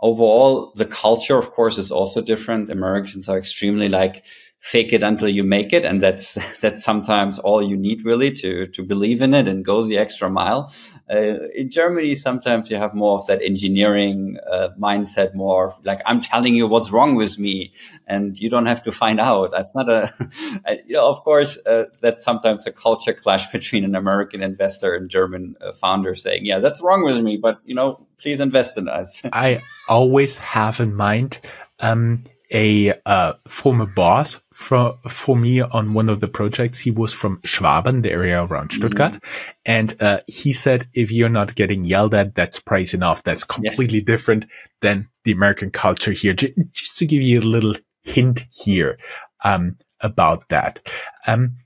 Overall, 0.00 0.72
the 0.76 0.84
culture, 0.84 1.38
of 1.38 1.50
course, 1.50 1.78
is 1.78 1.90
also 1.90 2.20
different. 2.20 2.70
Americans 2.70 3.28
are 3.28 3.38
extremely 3.38 3.88
like 3.88 4.24
fake 4.66 4.92
it 4.92 5.02
until 5.04 5.28
you 5.28 5.44
make 5.44 5.72
it, 5.72 5.84
and 5.84 6.00
that's 6.00 6.34
that's 6.60 6.82
sometimes 6.84 7.38
all 7.38 7.62
you 7.62 7.76
need 7.76 8.04
really 8.04 8.32
to 8.32 8.66
to 8.66 8.82
believe 8.82 9.22
in 9.22 9.32
it 9.32 9.46
and 9.46 9.64
go 9.64 9.82
the 9.82 9.96
extra 9.96 10.28
mile. 10.28 10.72
Uh, 11.08 11.46
in 11.54 11.70
Germany, 11.70 12.16
sometimes 12.16 12.68
you 12.68 12.76
have 12.76 12.92
more 12.92 13.16
of 13.16 13.26
that 13.28 13.40
engineering 13.40 14.38
uh, 14.50 14.70
mindset, 14.76 15.34
more 15.34 15.72
like 15.84 16.00
I'm 16.04 16.20
telling 16.20 16.56
you 16.56 16.66
what's 16.66 16.90
wrong 16.90 17.14
with 17.14 17.38
me, 17.38 17.72
and 18.08 18.36
you 18.36 18.50
don't 18.50 18.66
have 18.66 18.82
to 18.82 18.92
find 18.92 19.20
out. 19.20 19.52
That's 19.52 19.76
not 19.76 19.88
a, 19.88 20.12
you 20.86 20.94
know, 20.94 21.08
of 21.08 21.22
course, 21.22 21.58
uh, 21.64 21.84
that's 22.00 22.24
sometimes 22.24 22.66
a 22.66 22.72
culture 22.72 23.12
clash 23.12 23.52
between 23.58 23.84
an 23.84 23.94
American 23.94 24.42
investor 24.42 24.96
and 24.96 25.08
German 25.08 25.54
uh, 25.60 25.70
founder 25.72 26.16
saying, 26.16 26.44
"Yeah, 26.44 26.58
that's 26.58 26.82
wrong 26.82 27.04
with 27.04 27.22
me, 27.22 27.36
but 27.36 27.60
you 27.64 27.74
know, 27.76 28.04
please 28.18 28.40
invest 28.40 28.76
in 28.76 28.88
us." 28.88 29.22
I 29.32 29.62
always 29.88 30.38
have 30.38 30.80
in 30.80 30.92
mind. 30.96 31.38
Um, 31.78 32.20
a 32.52 32.94
uh, 33.04 33.34
former 33.48 33.86
boss 33.86 34.42
for 34.52 34.98
for 35.08 35.36
me 35.36 35.60
on 35.60 35.94
one 35.94 36.08
of 36.08 36.20
the 36.20 36.28
projects. 36.28 36.80
He 36.80 36.90
was 36.90 37.12
from 37.12 37.38
Schwaben, 37.38 38.02
the 38.02 38.12
area 38.12 38.44
around 38.44 38.72
Stuttgart, 38.72 39.14
mm-hmm. 39.14 39.50
and 39.64 40.00
uh, 40.00 40.20
he 40.26 40.52
said, 40.52 40.88
"If 40.94 41.10
you're 41.10 41.28
not 41.28 41.54
getting 41.54 41.84
yelled 41.84 42.14
at, 42.14 42.34
that's 42.34 42.60
praise 42.60 42.94
enough. 42.94 43.22
That's 43.22 43.44
completely 43.44 43.98
yeah. 43.98 44.04
different 44.04 44.46
than 44.80 45.08
the 45.24 45.32
American 45.32 45.70
culture 45.70 46.12
here." 46.12 46.34
J- 46.34 46.54
just 46.72 46.98
to 46.98 47.06
give 47.06 47.22
you 47.22 47.40
a 47.40 47.42
little 47.42 47.74
hint 48.02 48.46
here 48.52 48.98
um, 49.44 49.76
about 50.00 50.48
that, 50.48 50.86
um, 51.26 51.56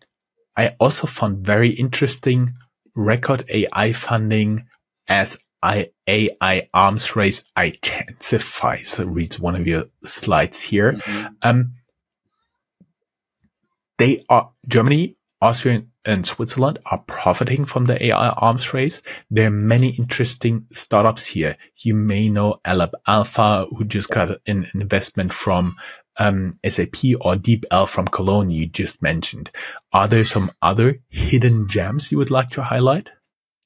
I 0.56 0.76
also 0.80 1.06
found 1.06 1.44
very 1.44 1.70
interesting 1.70 2.54
record 2.96 3.44
AI 3.48 3.92
funding 3.92 4.66
as 5.08 5.38
I, 5.62 5.90
AI 6.06 6.68
arms 6.72 7.14
race 7.16 7.42
intensifies, 7.56 9.00
reads 9.04 9.38
one 9.38 9.54
of 9.54 9.66
your 9.66 9.84
slides 10.04 10.60
here. 10.60 10.94
Mm-hmm. 10.94 11.26
Um, 11.42 11.74
they 13.98 14.24
are, 14.28 14.50
Germany, 14.66 15.16
Austria, 15.42 15.84
and 16.04 16.24
Switzerland 16.24 16.78
are 16.86 17.02
profiting 17.06 17.64
from 17.64 17.84
the 17.84 18.02
AI 18.06 18.30
arms 18.30 18.72
race. 18.72 19.02
There 19.30 19.48
are 19.48 19.50
many 19.50 19.90
interesting 19.90 20.66
startups 20.72 21.26
here. 21.26 21.56
You 21.76 21.94
may 21.94 22.28
know 22.28 22.60
Aleph 22.64 22.94
Alpha, 23.06 23.66
who 23.70 23.84
just 23.84 24.08
got 24.08 24.38
an 24.46 24.66
investment 24.74 25.32
from 25.32 25.76
um, 26.18 26.52
SAP 26.66 26.96
or 27.20 27.34
DeepL 27.34 27.88
from 27.88 28.08
Cologne 28.08 28.50
you 28.50 28.66
just 28.66 29.02
mentioned. 29.02 29.50
Are 29.92 30.08
there 30.08 30.24
some 30.24 30.50
other 30.62 31.00
hidden 31.08 31.68
gems 31.68 32.10
you 32.10 32.18
would 32.18 32.30
like 32.30 32.50
to 32.50 32.62
highlight? 32.62 33.12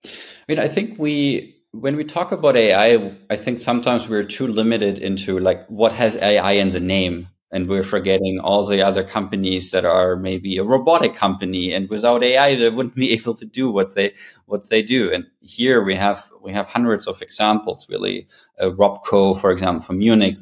I 0.05 0.09
mean, 0.49 0.59
I 0.59 0.69
think 0.69 0.99
we 0.99 1.57
when 1.81 1.97
we 1.97 2.05
talk 2.05 2.31
about 2.33 2.57
AI, 2.57 3.13
I 3.29 3.37
think 3.37 3.59
sometimes 3.59 4.09
we're 4.09 4.25
too 4.25 4.47
limited 4.47 4.99
into 4.99 5.39
like 5.41 5.67
what 5.67 5.93
has 5.93 6.17
AI 6.17 6.53
in 6.53 6.71
the 6.71 6.81
name. 6.81 7.29
And 7.51 7.69
we're 7.69 7.85
forgetting 7.85 8.41
all 8.43 8.67
the 8.67 8.83
other 8.83 9.05
companies 9.05 9.71
that 9.71 9.85
are 9.85 10.17
maybe 10.17 10.57
a 10.57 10.65
robotic 10.65 11.15
company, 11.15 11.73
and 11.73 11.89
without 11.89 12.25
AI, 12.25 12.57
they 12.57 12.69
wouldn't 12.69 12.95
be 13.05 13.13
able 13.13 13.35
to 13.37 13.45
do 13.45 13.71
what 13.71 13.95
they 13.95 14.15
what 14.47 14.69
they 14.71 14.83
do. 14.83 15.13
And 15.13 15.27
here 15.41 15.81
we 15.81 15.95
have 15.95 16.31
we 16.43 16.53
have 16.53 16.67
hundreds 16.67 17.07
of 17.07 17.23
examples. 17.23 17.87
Really, 17.89 18.27
uh, 18.61 18.71
Robco, 18.71 19.41
for 19.41 19.53
example, 19.53 19.83
from 19.83 19.99
Munich, 19.99 20.39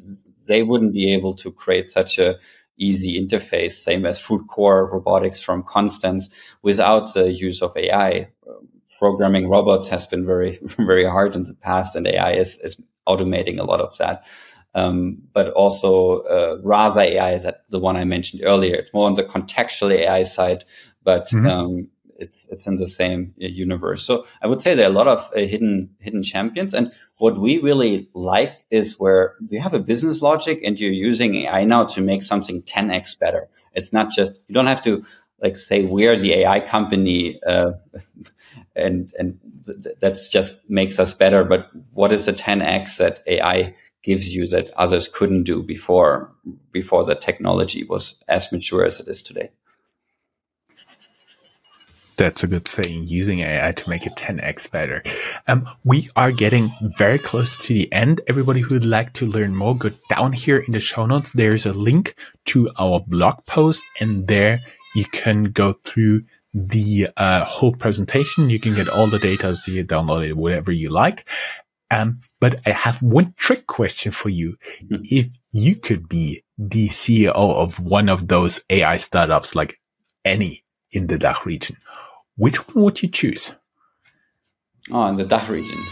they 0.48 0.62
wouldn't 0.62 0.94
be 0.94 1.12
able 1.12 1.34
to 1.34 1.52
create 1.52 1.90
such 1.90 2.18
a 2.18 2.38
easy 2.78 3.22
interface. 3.22 3.72
Same 3.72 4.06
as 4.06 4.18
Fruitcore 4.18 4.90
Robotics 4.90 5.40
from 5.40 5.64
Konstanz, 5.64 6.32
without 6.62 7.12
the 7.12 7.30
use 7.30 7.60
of 7.60 7.76
AI 7.76 8.28
programming 9.02 9.48
robots 9.48 9.88
has 9.88 10.06
been 10.06 10.24
very 10.24 10.60
very 10.92 11.04
hard 11.04 11.34
in 11.34 11.42
the 11.42 11.54
past, 11.54 11.96
and 11.96 12.06
AI 12.06 12.34
is, 12.34 12.58
is 12.58 12.80
automating 13.08 13.58
a 13.58 13.64
lot 13.64 13.80
of 13.80 13.96
that. 13.98 14.24
Um, 14.76 15.18
but 15.32 15.48
also 15.54 16.20
uh, 16.20 16.58
Rasa 16.62 17.00
AI, 17.00 17.38
that 17.38 17.64
the 17.70 17.80
one 17.80 17.96
I 17.96 18.04
mentioned 18.04 18.42
earlier, 18.44 18.76
it's 18.76 18.94
more 18.94 19.08
on 19.08 19.14
the 19.14 19.24
contextual 19.24 19.90
AI 19.90 20.22
side, 20.22 20.64
but 21.02 21.26
mm-hmm. 21.30 21.48
um, 21.48 21.88
it's 22.16 22.48
it's 22.52 22.68
in 22.68 22.76
the 22.76 22.86
same 22.86 23.34
uh, 23.42 23.46
universe. 23.46 24.04
So 24.04 24.24
I 24.40 24.46
would 24.46 24.60
say 24.60 24.74
there 24.74 24.86
are 24.86 24.92
a 24.92 25.00
lot 25.00 25.08
of 25.08 25.18
uh, 25.34 25.40
hidden 25.40 25.90
hidden 25.98 26.22
champions, 26.22 26.72
and 26.72 26.92
what 27.18 27.38
we 27.38 27.58
really 27.58 28.08
like 28.14 28.52
is 28.70 29.00
where 29.00 29.34
you 29.48 29.60
have 29.60 29.74
a 29.74 29.80
business 29.80 30.22
logic 30.22 30.60
and 30.64 30.78
you're 30.78 31.00
using 31.08 31.34
AI 31.34 31.64
now 31.64 31.86
to 31.94 32.00
make 32.00 32.22
something 32.22 32.62
10x 32.62 33.18
better. 33.18 33.48
It's 33.74 33.92
not 33.92 34.12
just 34.12 34.30
you 34.46 34.54
don't 34.54 34.72
have 34.74 34.84
to 34.84 35.04
like 35.42 35.56
say 35.56 35.82
we're 35.82 36.16
the 36.16 36.34
AI 36.34 36.60
company. 36.60 37.42
Uh, 37.42 37.72
and 38.74 39.12
and 39.18 39.38
th- 39.66 39.96
that's 40.00 40.28
just 40.28 40.56
makes 40.68 40.98
us 40.98 41.14
better. 41.14 41.44
But 41.44 41.70
what 41.92 42.12
is 42.12 42.26
the 42.26 42.32
10x 42.32 42.98
that 42.98 43.22
AI 43.26 43.74
gives 44.02 44.34
you 44.34 44.46
that 44.48 44.70
others 44.74 45.08
couldn't 45.08 45.44
do 45.44 45.62
before 45.62 46.32
before 46.72 47.04
the 47.04 47.14
technology 47.14 47.84
was 47.84 48.22
as 48.28 48.50
mature 48.52 48.84
as 48.84 49.00
it 49.00 49.08
is 49.08 49.22
today? 49.22 49.50
That's 52.16 52.44
a 52.44 52.46
good 52.46 52.68
saying, 52.68 53.08
using 53.08 53.40
AI 53.40 53.72
to 53.72 53.88
make 53.88 54.06
it 54.06 54.16
10x 54.16 54.70
better. 54.70 55.02
Um, 55.48 55.68
we 55.82 56.10
are 56.14 56.30
getting 56.30 56.72
very 56.98 57.18
close 57.18 57.56
to 57.56 57.72
the 57.72 57.90
end. 57.90 58.20
Everybody 58.28 58.60
who'd 58.60 58.84
like 58.84 59.14
to 59.14 59.26
learn 59.26 59.56
more, 59.56 59.76
go 59.76 59.90
down 60.10 60.32
here 60.32 60.58
in 60.58 60.72
the 60.72 60.80
show 60.80 61.06
notes. 61.06 61.32
There's 61.32 61.64
a 61.64 61.72
link 61.72 62.14
to 62.46 62.70
our 62.78 63.00
blog 63.00 63.44
post 63.46 63.82
and 63.98 64.28
there 64.28 64.60
you 64.94 65.06
can 65.06 65.44
go 65.44 65.72
through 65.72 66.24
the 66.54 67.08
uh, 67.16 67.44
whole 67.44 67.72
presentation. 67.74 68.50
You 68.50 68.60
can 68.60 68.74
get 68.74 68.88
all 68.88 69.06
the 69.06 69.18
data, 69.18 69.54
so 69.54 69.72
you 69.72 69.84
download 69.84 70.26
it, 70.26 70.36
whatever 70.36 70.72
you 70.72 70.90
like. 70.90 71.28
Um, 71.90 72.20
but 72.40 72.60
I 72.64 72.70
have 72.70 73.02
one 73.02 73.34
trick 73.36 73.66
question 73.66 74.12
for 74.12 74.30
you. 74.30 74.56
Mm-hmm. 74.82 75.02
If 75.04 75.28
you 75.50 75.76
could 75.76 76.08
be 76.08 76.42
the 76.56 76.88
CEO 76.88 77.34
of 77.34 77.80
one 77.80 78.08
of 78.08 78.28
those 78.28 78.62
AI 78.70 78.96
startups, 78.96 79.54
like 79.54 79.78
any 80.24 80.64
in 80.90 81.06
the 81.06 81.18
DACH 81.18 81.44
region, 81.44 81.76
which 82.36 82.66
one 82.68 82.84
would 82.84 83.02
you 83.02 83.08
choose? 83.08 83.54
Oh, 84.90 85.06
in 85.06 85.16
the 85.16 85.24
DACH 85.24 85.48
region. 85.48 85.86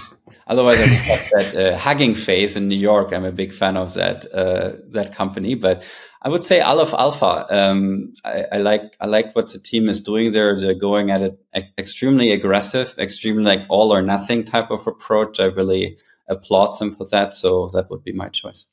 Otherwise, 0.50 0.82
I 0.82 0.86
have 0.86 1.30
that 1.30 1.54
uh, 1.54 1.78
Hugging 1.78 2.16
Face 2.16 2.56
in 2.56 2.66
New 2.66 2.76
York. 2.76 3.12
I'm 3.12 3.24
a 3.24 3.30
big 3.30 3.52
fan 3.52 3.76
of 3.76 3.94
that 3.94 4.26
uh, 4.34 4.72
that 4.88 5.14
company, 5.14 5.54
but 5.54 5.84
I 6.22 6.28
would 6.28 6.42
say 6.42 6.60
Aleph 6.60 6.92
Alpha. 6.92 7.46
Um, 7.48 8.12
I, 8.24 8.46
I, 8.52 8.58
like 8.58 8.96
I 9.00 9.06
like 9.06 9.36
what 9.36 9.52
the 9.52 9.60
team 9.60 9.88
is 9.88 10.00
doing 10.00 10.32
there. 10.32 10.58
They're 10.58 10.74
going 10.74 11.12
at 11.12 11.22
it 11.22 11.38
extremely 11.78 12.32
aggressive, 12.32 12.96
extremely 12.98 13.44
like 13.44 13.64
all 13.68 13.94
or 13.94 14.02
nothing 14.02 14.42
type 14.42 14.72
of 14.72 14.84
approach. 14.88 15.38
I 15.38 15.44
really 15.44 15.96
applaud 16.28 16.76
them 16.80 16.90
for 16.90 17.06
that. 17.12 17.32
So 17.32 17.68
that 17.72 17.88
would 17.88 18.02
be 18.02 18.12
my 18.12 18.28
choice. 18.28 18.66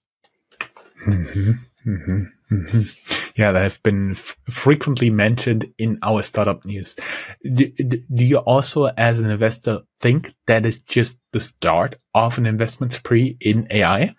Mm-hmm. 1.06 1.52
Mm-hmm. 1.86 2.56
Mm-hmm. 2.56 3.27
Yeah, 3.38 3.52
they 3.52 3.62
have 3.62 3.82
been 3.84 4.12
f- 4.12 4.36
frequently 4.50 5.12
mentioned 5.12 5.72
in 5.78 6.00
our 6.02 6.24
startup 6.24 6.66
news. 6.66 6.96
Do, 7.44 7.68
do, 7.68 8.02
you 8.24 8.38
also, 8.38 8.86
as 8.98 9.20
an 9.20 9.30
investor, 9.30 9.82
think 10.00 10.34
that 10.48 10.66
is 10.66 10.80
just 10.80 11.18
the 11.34 11.40
start 11.40 11.96
of 12.16 12.40
an 12.40 12.48
investment 12.48 12.94
spree 12.94 13.38
in 13.40 13.68
AI? 13.70 14.16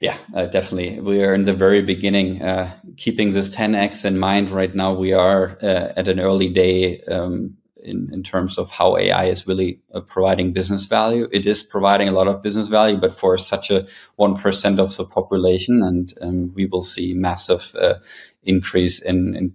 Yeah, 0.00 0.18
uh, 0.34 0.44
definitely. 0.46 1.00
We 1.00 1.24
are 1.24 1.32
in 1.32 1.44
the 1.44 1.54
very 1.54 1.80
beginning. 1.80 2.42
Uh, 2.42 2.70
keeping 2.98 3.30
this 3.30 3.54
10x 3.54 4.04
in 4.04 4.18
mind 4.18 4.50
right 4.50 4.74
now, 4.74 4.92
we 4.92 5.14
are 5.14 5.56
uh, 5.62 5.94
at 5.96 6.08
an 6.08 6.20
early 6.20 6.50
day 6.50 7.00
um, 7.04 7.56
in, 7.84 8.08
in 8.12 8.22
terms 8.22 8.58
of 8.58 8.70
how 8.70 8.96
AI 8.96 9.26
is 9.26 9.46
really 9.46 9.80
uh, 9.92 10.00
providing 10.00 10.52
business 10.52 10.86
value. 10.86 11.28
It 11.32 11.46
is 11.46 11.62
providing 11.62 12.08
a 12.08 12.12
lot 12.12 12.26
of 12.26 12.42
business 12.42 12.68
value, 12.68 12.96
but 12.96 13.14
for 13.14 13.36
such 13.38 13.70
a 13.70 13.86
1% 14.18 14.78
of 14.78 14.96
the 14.96 15.04
population. 15.04 15.82
And 15.82 16.14
um, 16.20 16.52
we 16.54 16.66
will 16.66 16.82
see 16.82 17.14
massive 17.14 17.74
uh, 17.80 17.94
increase 18.42 19.00
in, 19.00 19.36
in 19.36 19.54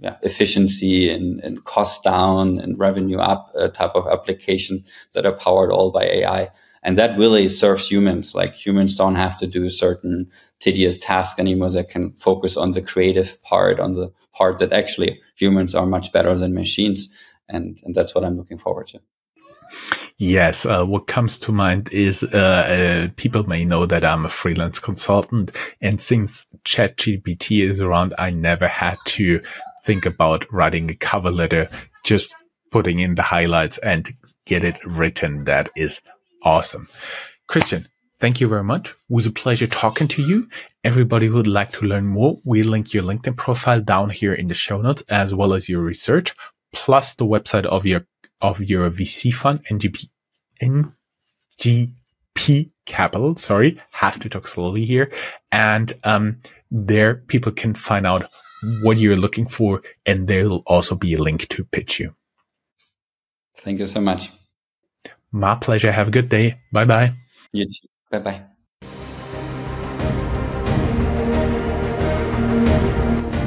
yeah, 0.00 0.16
efficiency 0.22 1.10
and, 1.10 1.40
and, 1.40 1.64
cost 1.64 2.04
down 2.04 2.58
and 2.58 2.78
revenue 2.78 3.18
up 3.18 3.50
uh, 3.58 3.68
type 3.68 3.92
of 3.94 4.06
applications 4.06 4.90
that 5.14 5.24
are 5.24 5.32
powered 5.32 5.72
all 5.72 5.90
by 5.90 6.04
AI. 6.04 6.50
And 6.82 6.98
that 6.98 7.18
really 7.18 7.48
serves 7.48 7.88
humans. 7.88 8.34
Like 8.34 8.54
humans 8.54 8.94
don't 8.94 9.14
have 9.14 9.36
to 9.38 9.46
do 9.46 9.70
certain 9.70 10.30
tedious 10.60 10.98
tasks 10.98 11.40
anymore. 11.40 11.70
They 11.70 11.82
can 11.82 12.12
focus 12.12 12.56
on 12.56 12.72
the 12.72 12.82
creative 12.82 13.42
part, 13.42 13.80
on 13.80 13.94
the 13.94 14.12
part 14.34 14.58
that 14.58 14.72
actually 14.72 15.18
humans 15.34 15.74
are 15.74 15.86
much 15.86 16.12
better 16.12 16.36
than 16.38 16.54
machines 16.54 17.14
and 17.48 17.78
and 17.82 17.94
that's 17.94 18.14
what 18.14 18.24
I'm 18.24 18.36
looking 18.36 18.58
forward 18.58 18.88
to. 18.88 19.00
Yes, 20.18 20.64
uh, 20.64 20.84
what 20.84 21.06
comes 21.06 21.38
to 21.40 21.52
mind 21.52 21.92
is 21.92 22.22
uh, 22.22 23.08
uh, 23.08 23.12
people 23.16 23.44
may 23.44 23.64
know 23.66 23.84
that 23.84 24.04
I'm 24.04 24.24
a 24.24 24.30
freelance 24.30 24.78
consultant, 24.78 25.50
and 25.80 26.00
since 26.00 26.46
ChatGPT 26.64 27.62
is 27.62 27.80
around, 27.80 28.14
I 28.18 28.30
never 28.30 28.66
had 28.66 28.96
to 29.06 29.42
think 29.84 30.06
about 30.06 30.50
writing 30.50 30.90
a 30.90 30.94
cover 30.94 31.30
letter. 31.30 31.68
Just 32.04 32.34
putting 32.70 33.00
in 33.00 33.14
the 33.16 33.22
highlights 33.22 33.78
and 33.78 34.14
get 34.46 34.64
it 34.64 34.78
written. 34.86 35.44
That 35.44 35.68
is 35.76 36.00
awesome, 36.42 36.88
Christian. 37.46 37.88
Thank 38.18 38.40
you 38.40 38.48
very 38.48 38.64
much. 38.64 38.90
It 38.90 38.96
was 39.10 39.26
a 39.26 39.30
pleasure 39.30 39.66
talking 39.66 40.08
to 40.08 40.22
you. 40.22 40.48
Everybody 40.82 41.26
who 41.26 41.34
would 41.34 41.46
like 41.46 41.72
to 41.72 41.84
learn 41.84 42.06
more, 42.06 42.40
we 42.44 42.62
link 42.62 42.94
your 42.94 43.02
LinkedIn 43.02 43.36
profile 43.36 43.82
down 43.82 44.08
here 44.08 44.32
in 44.32 44.48
the 44.48 44.54
show 44.54 44.80
notes, 44.80 45.02
as 45.10 45.34
well 45.34 45.52
as 45.52 45.68
your 45.68 45.82
research, 45.82 46.34
plus 46.72 47.14
the 47.14 47.26
website 47.26 47.66
of 47.66 47.86
your 47.86 48.06
of 48.40 48.60
your 48.60 48.90
VC 48.90 49.32
fund, 49.32 49.64
NGP, 49.70 50.08
NGP 50.62 52.70
Capital. 52.84 53.36
Sorry, 53.36 53.78
have 53.90 54.18
to 54.20 54.28
talk 54.28 54.46
slowly 54.46 54.84
here. 54.84 55.10
And 55.50 55.92
um, 56.04 56.40
there, 56.70 57.16
people 57.16 57.52
can 57.52 57.74
find 57.74 58.06
out 58.06 58.28
what 58.82 58.98
you're 58.98 59.16
looking 59.16 59.46
for, 59.46 59.82
and 60.04 60.26
there 60.26 60.48
will 60.48 60.62
also 60.66 60.94
be 60.94 61.14
a 61.14 61.22
link 61.22 61.48
to 61.48 61.64
pitch 61.64 62.00
you. 62.00 62.14
Thank 63.56 63.78
you 63.78 63.86
so 63.86 64.00
much. 64.00 64.30
My 65.32 65.54
pleasure. 65.54 65.92
Have 65.92 66.08
a 66.08 66.10
good 66.10 66.28
day. 66.28 66.60
Bye 66.72 66.84
bye. 66.84 67.14
You 67.52 67.64
too. 67.64 67.88
Bye 68.10 68.18
bye. 68.18 68.42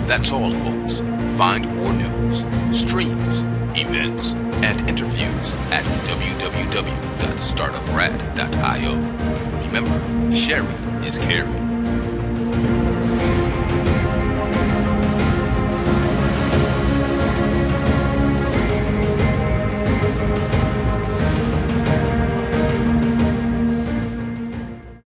That's 0.09 0.31
all, 0.31 0.51
folks. 0.51 1.01
Find 1.37 1.67
more 1.75 1.93
news, 1.93 2.08
www.startuprad.io. 7.99 8.95
Remember, 9.67 10.35
sharing 10.35 11.03
is 11.03 11.17
caring. 11.19 11.68